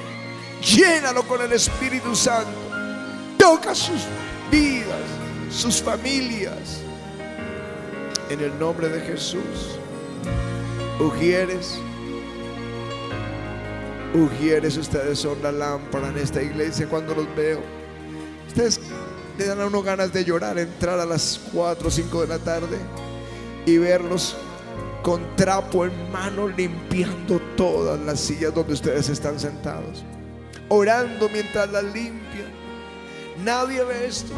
Llénalo 0.60 1.22
con 1.22 1.40
el 1.40 1.52
Espíritu 1.52 2.16
Santo. 2.16 2.50
Toca 3.38 3.72
sus 3.72 4.02
vidas, 4.50 5.04
sus 5.48 5.80
familias. 5.80 6.80
En 8.30 8.40
el 8.40 8.58
nombre 8.58 8.88
de 8.88 9.00
Jesús. 9.00 9.78
Ujieres. 10.98 11.78
Ujieres, 14.12 14.76
ustedes 14.76 15.20
son 15.20 15.40
la 15.40 15.52
lámpara 15.52 16.08
en 16.08 16.18
esta 16.18 16.42
iglesia 16.42 16.88
cuando 16.88 17.14
los 17.14 17.32
veo. 17.36 17.60
Ustedes 18.48 18.80
le 19.38 19.46
dan 19.46 19.60
a 19.60 19.66
uno 19.66 19.82
ganas 19.84 20.12
de 20.12 20.24
llorar, 20.24 20.58
entrar 20.58 20.98
a 20.98 21.06
las 21.06 21.40
4 21.52 21.86
o 21.86 21.90
5 21.92 22.22
de 22.22 22.26
la 22.26 22.38
tarde 22.40 22.76
y 23.66 23.78
verlos 23.78 24.36
con 25.02 25.36
trapo 25.36 25.84
en 25.84 26.10
mano 26.10 26.48
limpiando 26.48 27.40
todas 27.56 28.00
las 28.00 28.20
sillas 28.20 28.54
donde 28.54 28.72
ustedes 28.72 29.08
están 29.08 29.38
sentados. 29.38 30.02
Orando 30.68 31.28
mientras 31.28 31.70
las 31.70 31.84
limpian. 31.84 32.48
Nadie 33.44 33.84
ve 33.84 34.06
esto. 34.06 34.32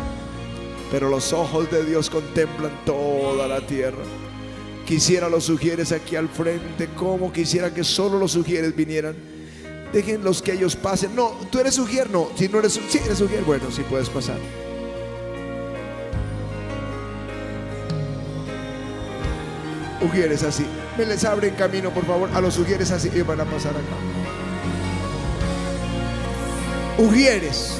Pero 0.90 1.08
los 1.08 1.32
ojos 1.32 1.70
de 1.70 1.84
Dios 1.84 2.10
contemplan 2.10 2.72
toda 2.84 3.46
la 3.46 3.60
tierra. 3.60 4.02
Quisiera 4.86 5.28
los 5.28 5.44
sugieres 5.44 5.92
aquí 5.92 6.16
al 6.16 6.28
frente, 6.28 6.88
como 6.96 7.32
quisiera 7.32 7.72
que 7.72 7.84
solo 7.84 8.18
los 8.18 8.32
sugieres 8.32 8.74
vinieran. 8.74 9.16
Déjenlos 9.92 10.42
que 10.42 10.52
ellos 10.52 10.76
pasen. 10.76 11.14
No, 11.14 11.30
tú 11.50 11.58
eres 11.60 11.74
sugier, 11.74 12.10
no. 12.10 12.28
Si 12.36 12.48
no 12.48 12.58
eres, 12.58 12.80
sí 12.88 12.98
eres 13.04 13.18
sugier, 13.18 13.42
bueno, 13.44 13.70
sí 13.70 13.82
puedes 13.88 14.08
pasar. 14.08 14.38
Ujieres 20.00 20.42
así. 20.42 20.66
Me 20.98 21.06
les 21.06 21.24
abren 21.24 21.54
camino, 21.54 21.90
por 21.90 22.04
favor. 22.04 22.30
A 22.34 22.40
los 22.40 22.58
ujieres 22.58 22.90
así. 22.90 23.10
Y 23.14 23.22
van 23.22 23.40
a 23.40 23.44
pasar 23.44 23.72
acá. 23.72 23.82
Ujieres. 26.98 27.78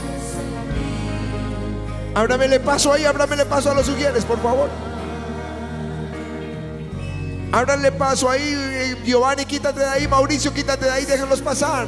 Ábramele 2.15 2.61
paso 2.61 2.93
ahí, 2.93 3.05
ábramele 3.05 3.45
paso 3.45 3.71
a 3.71 3.75
los 3.75 3.89
ujieres, 3.91 4.25
por 4.25 4.43
favor. 4.43 4.71
Ábranle 7.53 7.93
paso 7.93 8.31
ahí, 8.31 8.97
Giovanni, 9.05 9.45
quítate 9.45 9.81
de 9.81 9.87
ahí, 9.87 10.09
Mauricio, 10.09 10.53
quítate 10.53 10.87
de 10.87 10.91
ahí, 10.91 11.05
déjenlos 11.05 11.43
pasar. 11.43 11.87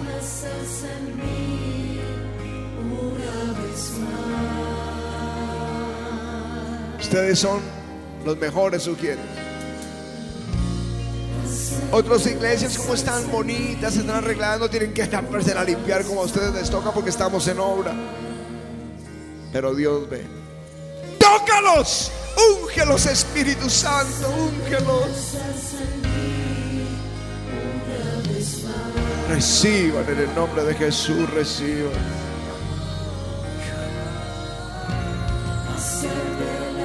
Ustedes 7.00 7.38
son 7.38 7.60
los 8.24 8.36
mejores 8.36 8.86
ujieres. 8.86 9.47
Otras 11.90 12.26
iglesias 12.26 12.76
como 12.76 12.94
están 12.94 13.30
bonitas, 13.30 13.94
se 13.94 14.00
están 14.00 14.16
arreglando, 14.16 14.68
tienen 14.68 14.92
que 14.92 15.02
estamparse 15.02 15.52
a 15.52 15.64
limpiar 15.64 16.04
como 16.04 16.20
a 16.20 16.24
ustedes 16.24 16.52
les 16.52 16.70
toca 16.70 16.92
porque 16.92 17.10
estamos 17.10 17.46
en 17.48 17.58
obra. 17.58 17.92
Pero 19.52 19.74
Dios 19.74 20.08
ve. 20.08 20.24
Tócalos, 21.18 22.12
úngelos 22.62 23.06
Espíritu 23.06 23.70
Santo, 23.70 24.28
úngelos. 24.28 25.34
Reciban 29.28 30.04
en 30.08 30.18
el 30.18 30.34
nombre 30.34 30.64
de 30.64 30.74
Jesús, 30.74 31.28
reciban. 31.30 31.92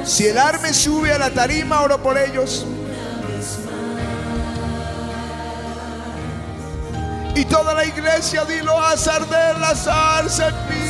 Si 0.05 0.27
el 0.27 0.37
arme 0.37 0.73
sube 0.73 1.13
a 1.13 1.17
la 1.17 1.29
tarima, 1.29 1.81
oro 1.81 2.01
por 2.01 2.17
ellos. 2.17 2.65
Y 7.43 7.45
toda 7.45 7.73
la 7.73 7.83
iglesia 7.83 8.45
dilo 8.45 8.79
a 8.79 8.91
arder 8.91 9.59
la 9.59 9.75
salsa 9.75 10.47
en 10.47 10.55
mí. 10.69 10.82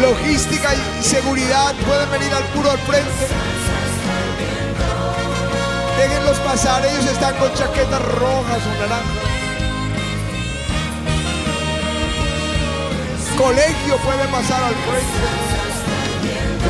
Logística 0.00 0.74
y 0.74 1.02
seguridad 1.02 1.74
pueden 1.86 2.08
venir 2.12 2.32
al 2.32 2.44
puro 2.54 2.70
al 2.70 2.78
frente. 2.78 3.26
Déjenlos 5.98 6.38
pasar, 6.38 6.86
ellos 6.86 7.04
están 7.06 7.34
con 7.36 7.52
chaquetas 7.54 8.00
rojas 8.00 8.60
o 8.64 8.80
naranjas. 8.80 9.28
Colegio 13.36 13.96
puede 13.96 14.24
pasar 14.28 14.62
al 14.62 14.74
frente. 14.74 15.18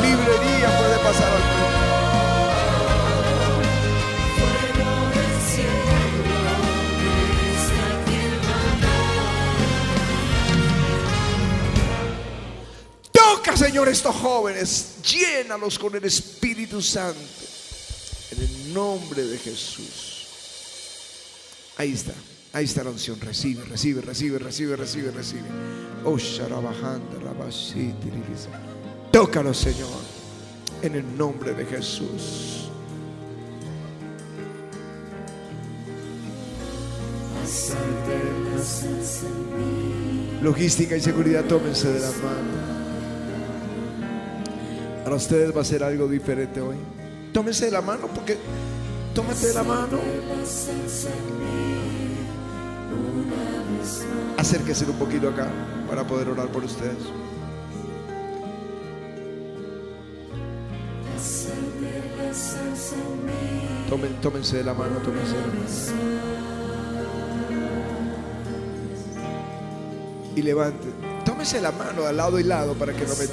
Librería 0.01 0.69
puede 0.79 0.97
pasar 0.97 1.31
al 1.31 1.43
frente. 1.43 1.98
Toca, 13.35 13.55
Señor, 13.55 13.87
estos 13.89 14.15
jóvenes. 14.15 14.95
Llénalos 15.03 15.77
con 15.77 15.95
el 15.95 16.03
Espíritu 16.03 16.81
Santo. 16.81 17.19
En 18.31 18.41
el 18.41 18.73
nombre 18.73 19.23
de 19.23 19.37
Jesús. 19.37 20.27
Ahí 21.77 21.93
está. 21.93 22.13
Ahí 22.53 22.65
está 22.65 22.83
la 22.83 22.89
unción. 22.89 23.19
Recibe, 23.19 23.63
recibe, 23.65 24.01
recibe, 24.01 24.39
recibe, 24.39 24.75
recibe, 24.75 25.11
recibe. 25.11 25.43
Oh. 26.03 26.17
Tócalos, 29.11 29.57
Señor. 29.57 29.89
En 30.81 30.95
el 30.95 31.17
nombre 31.17 31.53
de 31.53 31.65
Jesús. 31.65 32.69
Logística 40.41 40.95
y 40.95 41.01
seguridad, 41.01 41.45
tómense 41.45 41.91
de 41.91 41.99
la 41.99 42.11
mano. 42.11 42.68
Para 45.03 45.15
ustedes 45.15 45.55
va 45.55 45.61
a 45.61 45.65
ser 45.65 45.83
algo 45.83 46.07
diferente 46.07 46.61
hoy. 46.61 46.75
Tómense 47.33 47.65
de 47.65 47.71
la 47.71 47.81
mano 47.81 48.07
porque 48.13 48.37
tómate 49.13 49.47
de 49.47 49.53
la 49.53 49.63
mano. 49.63 49.99
Acérquese 54.37 54.85
un 54.85 54.97
poquito 54.97 55.29
acá 55.29 55.47
para 55.89 56.05
poder 56.05 56.29
orar 56.29 56.47
por 56.47 56.63
ustedes. 56.63 56.97
Tómense 64.21 64.57
de 64.57 64.63
la 64.63 64.73
mano, 64.73 64.97
tómense 64.97 65.33
de 65.33 65.41
la 65.41 65.47
mano. 65.47 65.59
Y 70.35 70.41
levanten. 70.41 70.93
Tómense 71.25 71.59
la 71.59 71.71
mano 71.71 72.03
de 72.03 72.13
lado 72.13 72.39
y 72.39 72.43
lado 72.43 72.73
para 72.75 72.93
que 72.93 73.05
no 73.05 73.15
me 73.15 73.25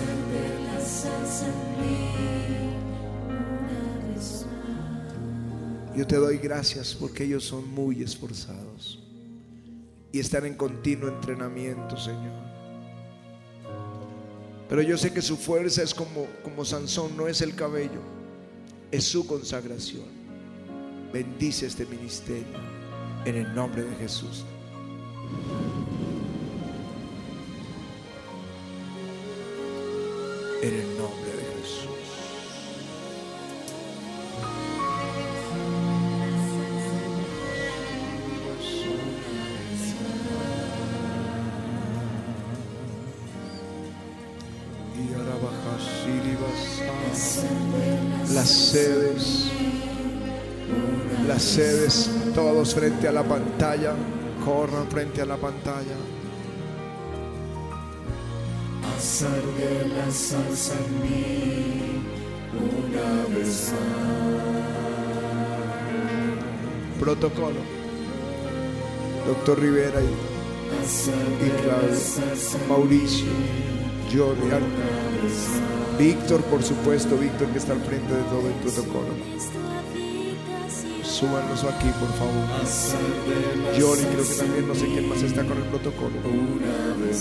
Yo 5.96 6.07
te 6.07 6.16
doy 6.16 6.37
gracias 6.37 6.94
porque 6.94 7.25
ellos 7.25 7.44
son 7.44 7.72
muy 7.72 8.03
esforzados 8.03 9.03
y 10.12 10.20
están 10.20 10.45
en 10.45 10.55
continuo 10.55 11.09
entrenamiento, 11.09 11.97
Señor. 11.97 12.47
Pero 14.68 14.82
yo 14.82 14.99
sé 14.99 15.12
que 15.12 15.22
su 15.22 15.37
fuerza 15.37 15.82
es 15.82 15.95
como, 15.95 16.26
como 16.43 16.64
Sansón, 16.64 17.16
no 17.16 17.28
es 17.28 17.41
el 17.41 17.55
cabello, 17.55 18.01
es 18.91 19.05
su 19.05 19.26
consagración. 19.26 20.05
Bendice 21.12 21.66
este 21.66 21.87
ministerio 21.87 22.59
en 23.24 23.37
el 23.37 23.55
nombre 23.55 23.82
de 23.82 23.95
Jesús. 23.97 24.45
En 30.67 30.75
el 30.75 30.99
nombre 30.99 31.31
de 31.31 31.45
Jesús. 31.62 31.87
Y 44.99 45.14
ahora 45.14 45.37
baja, 45.37 45.79
Shiri, 46.03 46.35
basa. 46.35 47.47
las 48.35 48.49
sedes, 48.49 49.45
las 51.29 51.43
sedes, 51.43 52.11
todos 52.35 52.75
frente 52.75 53.07
a 53.07 53.12
la 53.12 53.23
pantalla, 53.23 53.95
corran 54.45 54.89
frente 54.89 55.23
a 55.23 55.27
la 55.27 55.37
pantalla. 55.37 56.16
Mí 61.03 62.03
una 62.53 63.35
vez 63.35 63.73
Protocolo. 67.01 67.61
Doctor 69.27 69.59
Rivera 69.61 70.01
y, 70.03 70.05
más. 70.05 71.09
y 71.09 71.51
Claudio, 71.62 72.69
Mauricio, 72.69 73.27
Johnny, 74.12 74.51
Ar- 74.53 75.99
Víctor, 75.99 76.43
por 76.43 76.62
supuesto, 76.62 77.17
Víctor 77.17 77.49
que 77.49 77.59
está 77.59 77.73
al 77.73 77.81
frente 77.81 78.12
de 78.12 78.23
todo 78.25 78.47
el 78.49 78.55
protocolo. 78.55 79.14
Súbanlos 81.03 81.64
aquí, 81.64 81.89
por 81.99 82.12
favor. 82.19 82.45
Johnny, 83.81 84.03
creo 84.12 84.29
que 84.29 84.35
también 84.35 84.69
no 84.69 84.75
sé 84.75 84.85
quién 84.87 85.09
más 85.09 85.23
está 85.23 85.43
con 85.45 85.57
el 85.57 85.64
protocolo. 85.64 86.11
Arde 86.23 87.14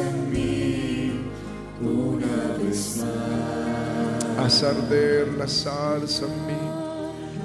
en 0.00 0.32
mí 0.32 1.12
una 1.80 2.56
vez 2.58 2.96
más. 2.98 4.46
Haz 4.46 4.62
arder 4.62 5.28
la 5.38 5.46
salsa 5.48 6.26
en 6.26 6.46
mí. 6.46 6.54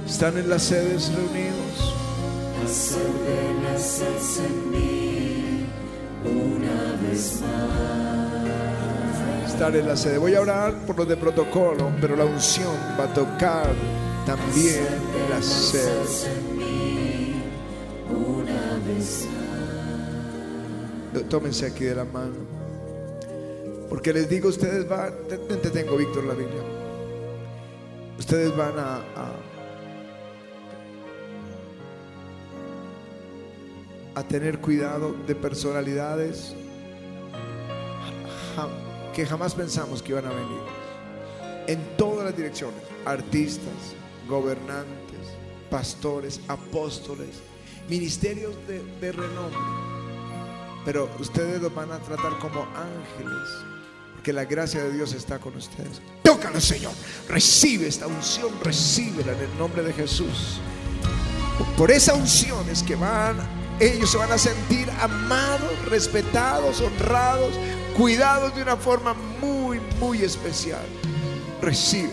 Están 0.06 0.38
en 0.38 0.50
las 0.50 0.64
sedes 0.64 1.12
reunidos. 1.14 1.96
Arde 2.66 3.54
la 3.64 3.78
salsa 3.78 4.44
en 4.46 4.72
mí 4.72 5.66
una 6.24 7.08
vez 7.08 7.42
más. 7.42 7.86
Están 9.52 9.76
en 9.76 9.88
la 9.88 9.96
sede. 9.96 10.18
Voy 10.18 10.36
a 10.36 10.42
orar 10.42 10.86
por 10.86 10.98
los 10.98 11.08
de 11.08 11.16
protocolo, 11.16 11.92
pero 12.02 12.16
la 12.16 12.26
unción 12.26 12.74
va 13.00 13.06
a 13.06 13.14
tocar 13.14 13.74
también 14.26 14.86
en 15.24 15.30
las 15.30 15.46
Tómense 21.24 21.66
aquí 21.66 21.86
de 21.86 21.96
la 21.96 22.06
mano. 22.06 22.36
Porque 23.90 24.12
les 24.14 24.30
digo, 24.30 24.50
ustedes 24.50 24.88
van, 24.88 25.14
te, 25.30 25.38
te 25.38 25.70
tengo 25.70 25.96
Víctor 25.96 26.24
la 26.26 26.34
Biblia. 26.34 26.62
Ustedes 28.18 28.56
van 28.56 28.78
a, 28.80 28.96
a, 28.98 29.36
a 34.16 34.24
tener 34.24 34.60
cuidado 34.60 35.16
de 35.28 35.36
personalidades 35.36 36.56
que 39.14 39.26
jamás 39.26 39.54
pensamos 39.54 40.02
que 40.02 40.12
iban 40.12 40.26
a 40.26 40.30
venir. 40.30 40.62
En 41.68 41.80
todas 41.98 42.26
las 42.26 42.36
direcciones. 42.36 42.82
Artistas, 43.06 43.96
gobernantes, 44.28 45.36
pastores, 45.70 46.42
apóstoles, 46.48 47.42
ministerios 47.88 48.56
de, 48.68 48.84
de 49.00 49.12
renombre. 49.12 49.85
Pero 50.86 51.10
ustedes 51.20 51.62
los 51.62 51.74
van 51.74 51.92
a 51.92 51.98
tratar 52.00 52.38
como 52.38 52.68
ángeles. 52.76 53.50
Porque 54.14 54.32
la 54.32 54.46
gracia 54.46 54.84
de 54.84 54.94
Dios 54.94 55.14
está 55.14 55.40
con 55.40 55.56
ustedes. 55.58 56.00
Tócalo, 56.24 56.62
Señor. 56.62 56.94
Recibe 57.28 57.88
esta 57.88 58.08
unción, 58.08 58.52
recíbela 58.64 59.34
en 59.34 59.40
el 59.40 59.58
nombre 59.58 59.84
de 59.84 59.92
Jesús. 59.94 60.60
Por 61.78 61.92
esa 61.92 62.14
unción 62.14 62.70
es 62.70 62.84
que 62.84 62.96
van, 62.96 63.38
ellos 63.80 64.12
se 64.12 64.18
van 64.18 64.32
a 64.32 64.38
sentir 64.38 64.90
amados, 65.02 65.74
respetados, 65.90 66.82
honrados, 66.82 67.54
cuidados 67.98 68.56
de 68.56 68.62
una 68.62 68.78
forma 68.78 69.14
muy, 69.42 69.80
muy 70.00 70.22
especial. 70.22 70.86
Recibe. 71.62 72.12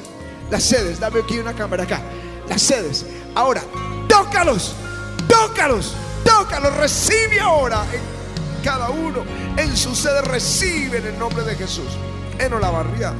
Las 0.50 0.64
sedes, 0.64 0.98
dame 0.98 1.20
aquí 1.20 1.38
una 1.38 1.54
cámara 1.54 1.84
acá. 1.84 2.02
Las 2.48 2.62
sedes. 2.62 3.06
Ahora, 3.34 3.62
tócalos, 4.08 4.74
tócalos, 5.28 5.94
tócalos. 6.24 6.76
Recibe 6.76 7.40
ahora 7.40 7.84
en 7.92 8.11
cada 8.62 8.90
uno 8.90 9.24
en 9.56 9.76
su 9.76 9.94
sede. 9.94 10.22
Recibe 10.22 10.98
en 10.98 11.06
el 11.06 11.18
nombre 11.18 11.44
de 11.44 11.54
Jesús. 11.56 11.88
En 12.38 12.52
Olavarría, 12.52 13.12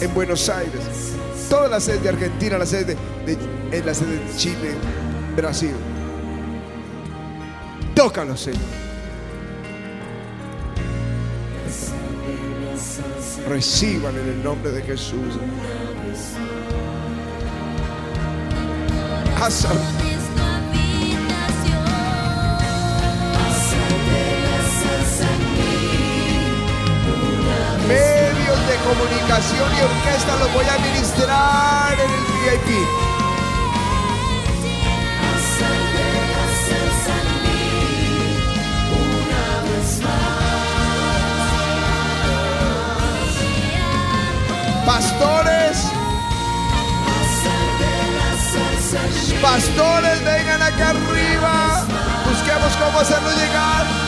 en 0.00 0.14
Buenos 0.14 0.48
Aires, 0.48 1.12
todas 1.50 1.70
las 1.70 1.84
sedes 1.84 2.02
de 2.02 2.08
Argentina, 2.10 2.56
las 2.58 2.68
sedes 2.70 2.86
de, 2.86 2.96
de- 3.36 3.76
en 3.78 3.86
la 3.86 3.94
sede 3.94 4.18
de 4.18 4.36
Chile, 4.36 4.74
Brasil. 5.36 5.74
Tócalos, 7.94 8.40
Señor. 8.40 8.60
Reciban 13.48 14.14
en 14.16 14.28
el 14.28 14.42
nombre 14.42 14.70
de 14.70 14.82
Jesús. 14.82 15.34
Haz 19.40 19.66
medios 27.86 28.58
de 28.68 28.76
comunicación 28.76 29.68
y 29.76 29.80
orquesta 29.82 30.36
los 30.36 30.52
voy 30.52 30.64
a 30.66 30.78
ministrar 30.78 31.94
en 31.94 32.10
el 32.10 32.24
VIP. 32.32 32.86
Pastores, 44.86 45.78
pastores, 49.40 50.24
vengan 50.24 50.62
acá 50.62 50.90
arriba. 50.90 51.86
Busquemos 52.28 52.76
cómo 52.76 52.98
hacerlo 52.98 53.30
llegar. 53.30 54.01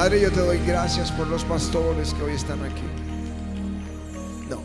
Padre, 0.00 0.18
yo 0.18 0.32
te 0.32 0.40
doy 0.40 0.56
gracias 0.66 1.12
por 1.12 1.26
los 1.26 1.44
pastores 1.44 2.14
que 2.14 2.22
hoy 2.22 2.32
están 2.32 2.64
aquí. 2.64 2.80
No, 4.48 4.62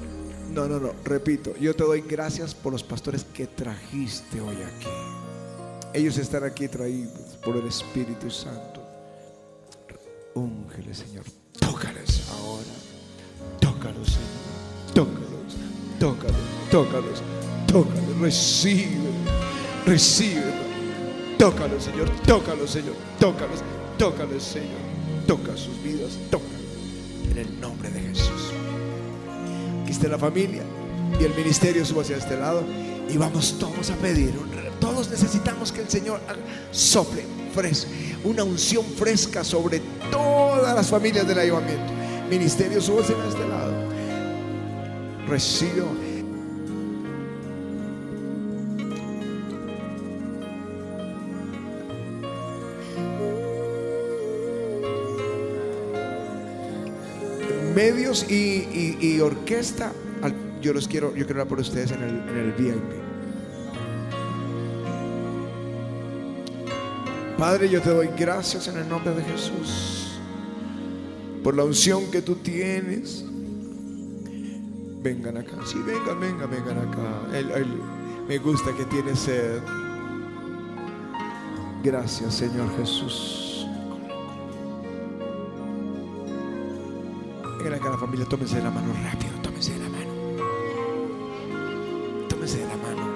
no, 0.54 0.66
no, 0.66 0.80
no, 0.80 0.94
repito, 1.04 1.54
yo 1.58 1.76
te 1.76 1.84
doy 1.84 2.00
gracias 2.00 2.56
por 2.56 2.72
los 2.72 2.82
pastores 2.84 3.26
que 3.26 3.46
trajiste 3.46 4.40
hoy 4.40 4.56
aquí. 4.56 4.88
Ellos 5.94 6.18
están 6.20 6.46
aquí 6.46 6.70
traídos 6.70 7.36
por 7.44 7.58
el 7.58 7.68
Espíritu 7.68 8.32
Santo. 8.32 8.82
Úngele, 10.36 10.94
Señor. 10.96 11.26
Tócales 11.60 12.30
ahora. 12.32 12.64
Tócalos, 13.60 14.08
Señor. 14.08 14.94
Tócalos, 14.94 15.58
tócalos, 16.00 16.38
tócalos, 16.72 17.22
tócalos. 17.68 18.22
Recibe, 18.22 19.10
recibe. 19.86 20.54
Tócalos, 21.38 21.84
Señor. 21.84 22.10
Tócalos, 22.26 22.72
Señor. 22.72 22.96
Tócalos, 23.20 23.60
tócalos, 23.98 24.42
Señor. 24.42 24.95
Toca 25.28 25.58
sus 25.58 25.82
vidas, 25.84 26.18
tócalos. 26.30 26.52
En 27.32 27.38
el 27.38 27.60
nombre 27.60 27.90
de 27.90 28.00
Jesús. 28.00 28.52
Aquí 29.82 29.92
está 29.92 30.08
la 30.08 30.18
familia 30.18 30.64
y 31.20 31.24
el 31.24 31.34
ministerio 31.36 31.86
suba 31.86 32.02
hacia 32.02 32.18
este 32.18 32.38
lado 32.38 32.64
y 33.10 33.18
vamos 33.18 33.58
todos 33.60 33.90
a 33.90 33.96
pedir. 33.96 34.34
Todos 34.80 35.10
necesitamos 35.10 35.72
que 35.72 35.82
el 35.82 35.90
Señor 35.90 36.20
sople 36.72 37.24
fresca, 37.54 37.90
una 38.24 38.44
unción 38.44 38.86
fresca 38.86 39.44
sobre 39.44 39.82
todas 40.12 40.76
las 40.76 40.88
familias 40.88 41.28
del 41.28 41.40
ayudamiento. 41.40 41.94
Ministerio 42.30 42.82
suba 42.82 43.02
hacia 43.02 43.16
este 43.28 43.48
lado. 43.48 43.74
Recibo. 45.28 46.05
Medios 57.92 58.26
y, 58.30 59.20
orquesta, 59.20 59.92
yo 60.62 60.74
los 60.74 60.88
quiero, 60.88 61.10
yo 61.10 61.26
quiero 61.26 61.34
hablar 61.42 61.48
por 61.48 61.60
ustedes 61.60 61.92
en 61.92 62.02
el, 62.02 62.30
en 62.30 62.38
el 62.38 62.52
VIP. 62.54 63.06
Padre, 67.38 67.70
yo 67.70 67.82
te 67.82 67.90
doy 67.90 68.10
gracias 68.18 68.68
en 68.68 68.78
el 68.78 68.90
nombre 68.90 69.14
de 69.14 69.24
Jesús 69.24 70.20
por 71.44 71.56
la 71.56 71.64
unción 71.64 72.10
que 72.10 72.24
tú 72.24 72.36
tienes. 72.36 73.24
Vengan 75.04 75.38
acá, 75.38 75.58
sí, 75.66 75.78
vengan, 75.86 76.20
vengan, 76.20 76.50
vengan 76.50 76.80
acá. 76.80 77.22
Me 78.28 78.40
gusta 78.40 78.76
que 78.76 78.86
tiene 78.86 79.16
sed. 79.16 79.60
Gracias, 81.84 82.34
Señor 82.34 82.76
Jesús. 82.78 83.45
Vengan 87.66 87.80
acá 87.80 87.90
la 87.90 87.98
familia, 87.98 88.26
tómense 88.28 88.58
de 88.58 88.62
la 88.62 88.70
mano 88.70 88.94
rápido, 89.04 89.42
tómense 89.42 89.74
de 89.74 89.80
la 89.80 89.90
mano. 89.90 90.12
Tómense 92.30 92.60
de 92.60 92.66
la 92.68 92.78
mano. 92.78 93.16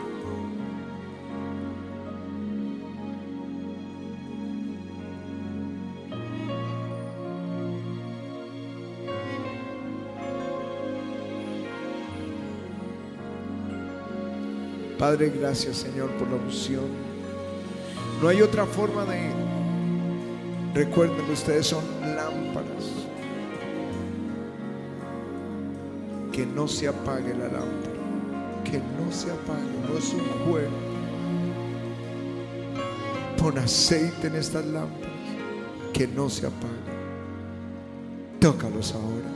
Padre, 14.97 15.29
gracias 15.29 15.77
Señor 15.77 16.09
por 16.13 16.27
la 16.27 16.37
unción. 16.37 16.87
No 18.19 18.29
hay 18.29 18.41
otra 18.41 18.65
forma 18.65 19.05
de... 19.05 19.29
Recuerden 20.73 21.23
que 21.23 21.33
ustedes 21.33 21.67
son 21.67 21.83
lámparas. 22.01 22.98
Que 26.39 26.45
no 26.45 26.69
se 26.69 26.87
apague 26.87 27.33
la 27.33 27.49
lámpara. 27.49 28.63
Que 28.63 28.77
no 28.77 29.11
se 29.11 29.29
apague. 29.29 29.75
No 29.89 29.97
es 29.97 30.13
un 30.13 30.23
juego. 30.45 30.71
Pon 33.37 33.57
aceite 33.57 34.27
en 34.27 34.35
estas 34.35 34.63
lámparas. 34.63 35.17
Que 35.91 36.07
no 36.07 36.29
se 36.29 36.47
apague. 36.47 36.93
Tócalos 38.39 38.93
ahora. 38.93 39.27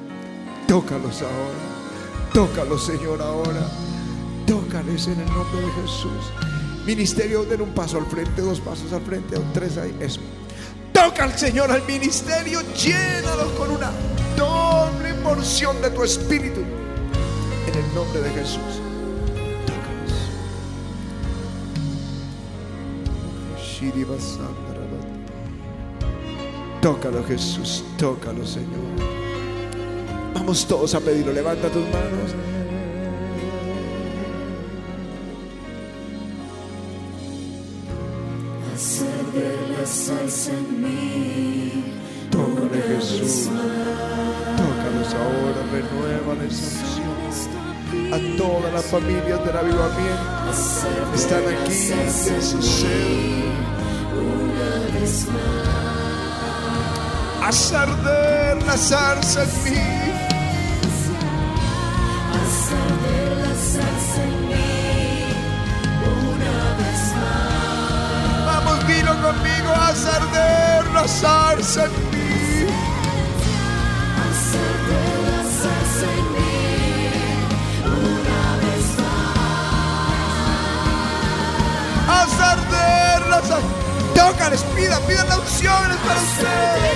Tócalos 0.65 1.21
ahora. 1.21 2.31
Tócalos, 2.33 2.85
Señor, 2.85 3.21
ahora. 3.21 3.67
Tócales 4.47 5.05
en 5.07 5.19
el 5.19 5.25
nombre 5.25 5.59
de 5.59 5.71
Jesús. 5.81 6.31
Ministerio, 6.85 7.43
den 7.43 7.63
un 7.63 7.73
paso 7.73 7.97
al 7.97 8.05
frente, 8.05 8.41
dos 8.41 8.61
pasos 8.61 8.93
al 8.93 9.01
frente, 9.01 9.37
tres 9.53 9.77
ahí. 9.77 9.93
Eso. 9.99 10.21
Toca 10.93 11.25
al 11.25 11.37
Señor 11.37 11.69
al 11.69 11.85
ministerio, 11.85 12.61
llénalo 12.73 13.53
con 13.57 13.71
una 13.71 13.91
doble 14.37 15.13
porción 15.15 15.81
de 15.81 15.89
tu 15.89 16.01
espíritu. 16.05 16.61
El 17.93 17.99
nombre 17.99 18.21
de 18.21 18.29
Jesús. 18.31 18.81
Tócalos. 19.67 20.13
Tócalo 26.81 27.23
Jesús, 27.23 27.85
tócalo 27.99 28.43
Señor. 28.47 28.97
Vamos 30.33 30.65
todos 30.65 30.95
a 30.95 31.01
pedirlo. 31.01 31.33
Levanta 31.33 31.69
tus 31.69 31.83
manos. 31.83 32.33
La 39.69 40.53
en 40.55 40.81
mí. 40.81 41.83
Tócale 42.31 42.81
Jesús. 42.81 43.49
Tócalos 44.57 45.13
ahora, 45.13 45.61
renueva 45.71 46.33
unción. 46.43 47.02
A 48.13 48.19
todas 48.37 48.71
las 48.71 48.85
familias 48.85 49.43
del 49.43 49.57
avivamiento 49.57 50.51
están 51.15 51.41
aquí 51.47 51.73
su 51.73 52.59
más. 55.31 56.13
Haz 57.41 57.73
arder 57.73 58.61
la 58.67 58.77
zarza 58.77 59.41
en 59.41 59.63
mí. 59.63 59.79
Haz 62.35 62.71
arder 62.83 63.31
la 63.47 63.55
salsa 63.55 64.21
en 64.23 64.35
mí. 64.47 65.33
Una 66.29 66.55
vez 66.77 67.03
más. 67.17 68.45
Vamos, 68.45 68.77
dilo 68.85 69.13
conmigo, 69.23 69.69
haz 69.73 70.05
arder 70.05 70.85
la 70.93 71.07
zarza 71.07 71.85
en 71.85 71.91
mí. 72.11 72.12
Zarza. 83.43 83.67
Tócales, 84.15 84.63
pidan, 84.75 85.01
pidan 85.03 85.27
la 85.27 85.37
unción 85.37 85.97
para 86.05 86.19
ustedes. 86.21 86.93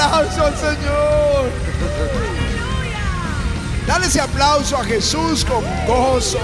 Aplauso 0.00 0.44
al 0.44 0.56
Señor. 0.56 1.50
Dale 3.86 4.06
ese 4.06 4.20
aplauso 4.20 4.76
a 4.76 4.84
Jesús 4.84 5.44
con 5.44 5.64
gozo. 5.86 6.38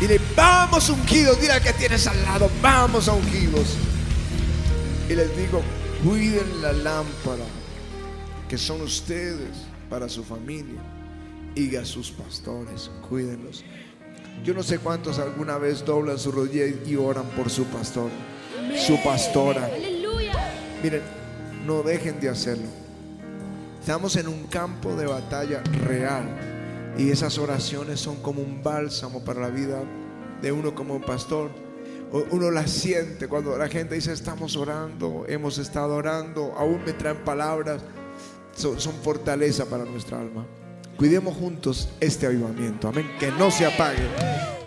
Dile, 0.00 0.20
vamos 0.36 0.88
ungidos. 0.88 1.40
Dile 1.40 1.52
al 1.52 1.62
que 1.62 1.72
tienes 1.72 2.06
al 2.06 2.22
lado, 2.24 2.50
vamos 2.62 3.08
a 3.08 3.12
ungidos. 3.12 3.76
Y 5.08 5.14
les 5.14 5.36
digo, 5.36 5.62
cuiden 6.04 6.62
la 6.62 6.72
lámpara 6.72 7.44
que 8.48 8.56
son 8.56 8.80
ustedes 8.82 9.50
para 9.90 10.08
su 10.08 10.24
familia 10.24 10.80
y 11.54 11.74
a 11.76 11.84
sus 11.84 12.10
pastores. 12.10 12.90
Cuídenlos. 13.08 13.64
Yo 14.44 14.54
no 14.54 14.62
sé 14.62 14.78
cuántos 14.78 15.18
alguna 15.18 15.58
vez 15.58 15.84
doblan 15.84 16.18
su 16.18 16.30
rodilla 16.30 16.64
y 16.86 16.96
oran 16.96 17.24
por 17.30 17.50
su 17.50 17.64
pastor, 17.64 18.10
su 18.76 19.02
pastora. 19.02 19.70
Miren, 20.82 21.02
no 21.66 21.82
dejen 21.82 22.20
de 22.20 22.28
hacerlo. 22.28 22.66
Estamos 23.80 24.16
en 24.16 24.28
un 24.28 24.44
campo 24.44 24.94
de 24.96 25.06
batalla 25.06 25.62
real 25.86 26.28
y 26.98 27.10
esas 27.10 27.38
oraciones 27.38 28.00
son 28.00 28.16
como 28.16 28.42
un 28.42 28.62
bálsamo 28.62 29.24
para 29.24 29.40
la 29.40 29.48
vida 29.48 29.82
de 30.42 30.52
uno 30.52 30.74
como 30.74 30.94
un 30.94 31.02
pastor. 31.02 31.50
Uno 32.30 32.50
las 32.50 32.70
siente 32.70 33.28
cuando 33.28 33.56
la 33.56 33.68
gente 33.68 33.94
dice 33.94 34.12
estamos 34.12 34.56
orando, 34.56 35.24
hemos 35.28 35.58
estado 35.58 35.94
orando, 35.94 36.54
aún 36.56 36.82
me 36.84 36.92
traen 36.92 37.18
palabras, 37.18 37.82
son, 38.56 38.80
son 38.80 38.94
fortaleza 38.94 39.66
para 39.66 39.84
nuestra 39.84 40.18
alma. 40.18 40.46
Cuidemos 40.96 41.36
juntos 41.36 41.90
este 42.00 42.26
avivamiento, 42.26 42.88
amén, 42.88 43.08
que 43.20 43.30
no 43.32 43.50
se 43.50 43.66
apague. 43.66 44.57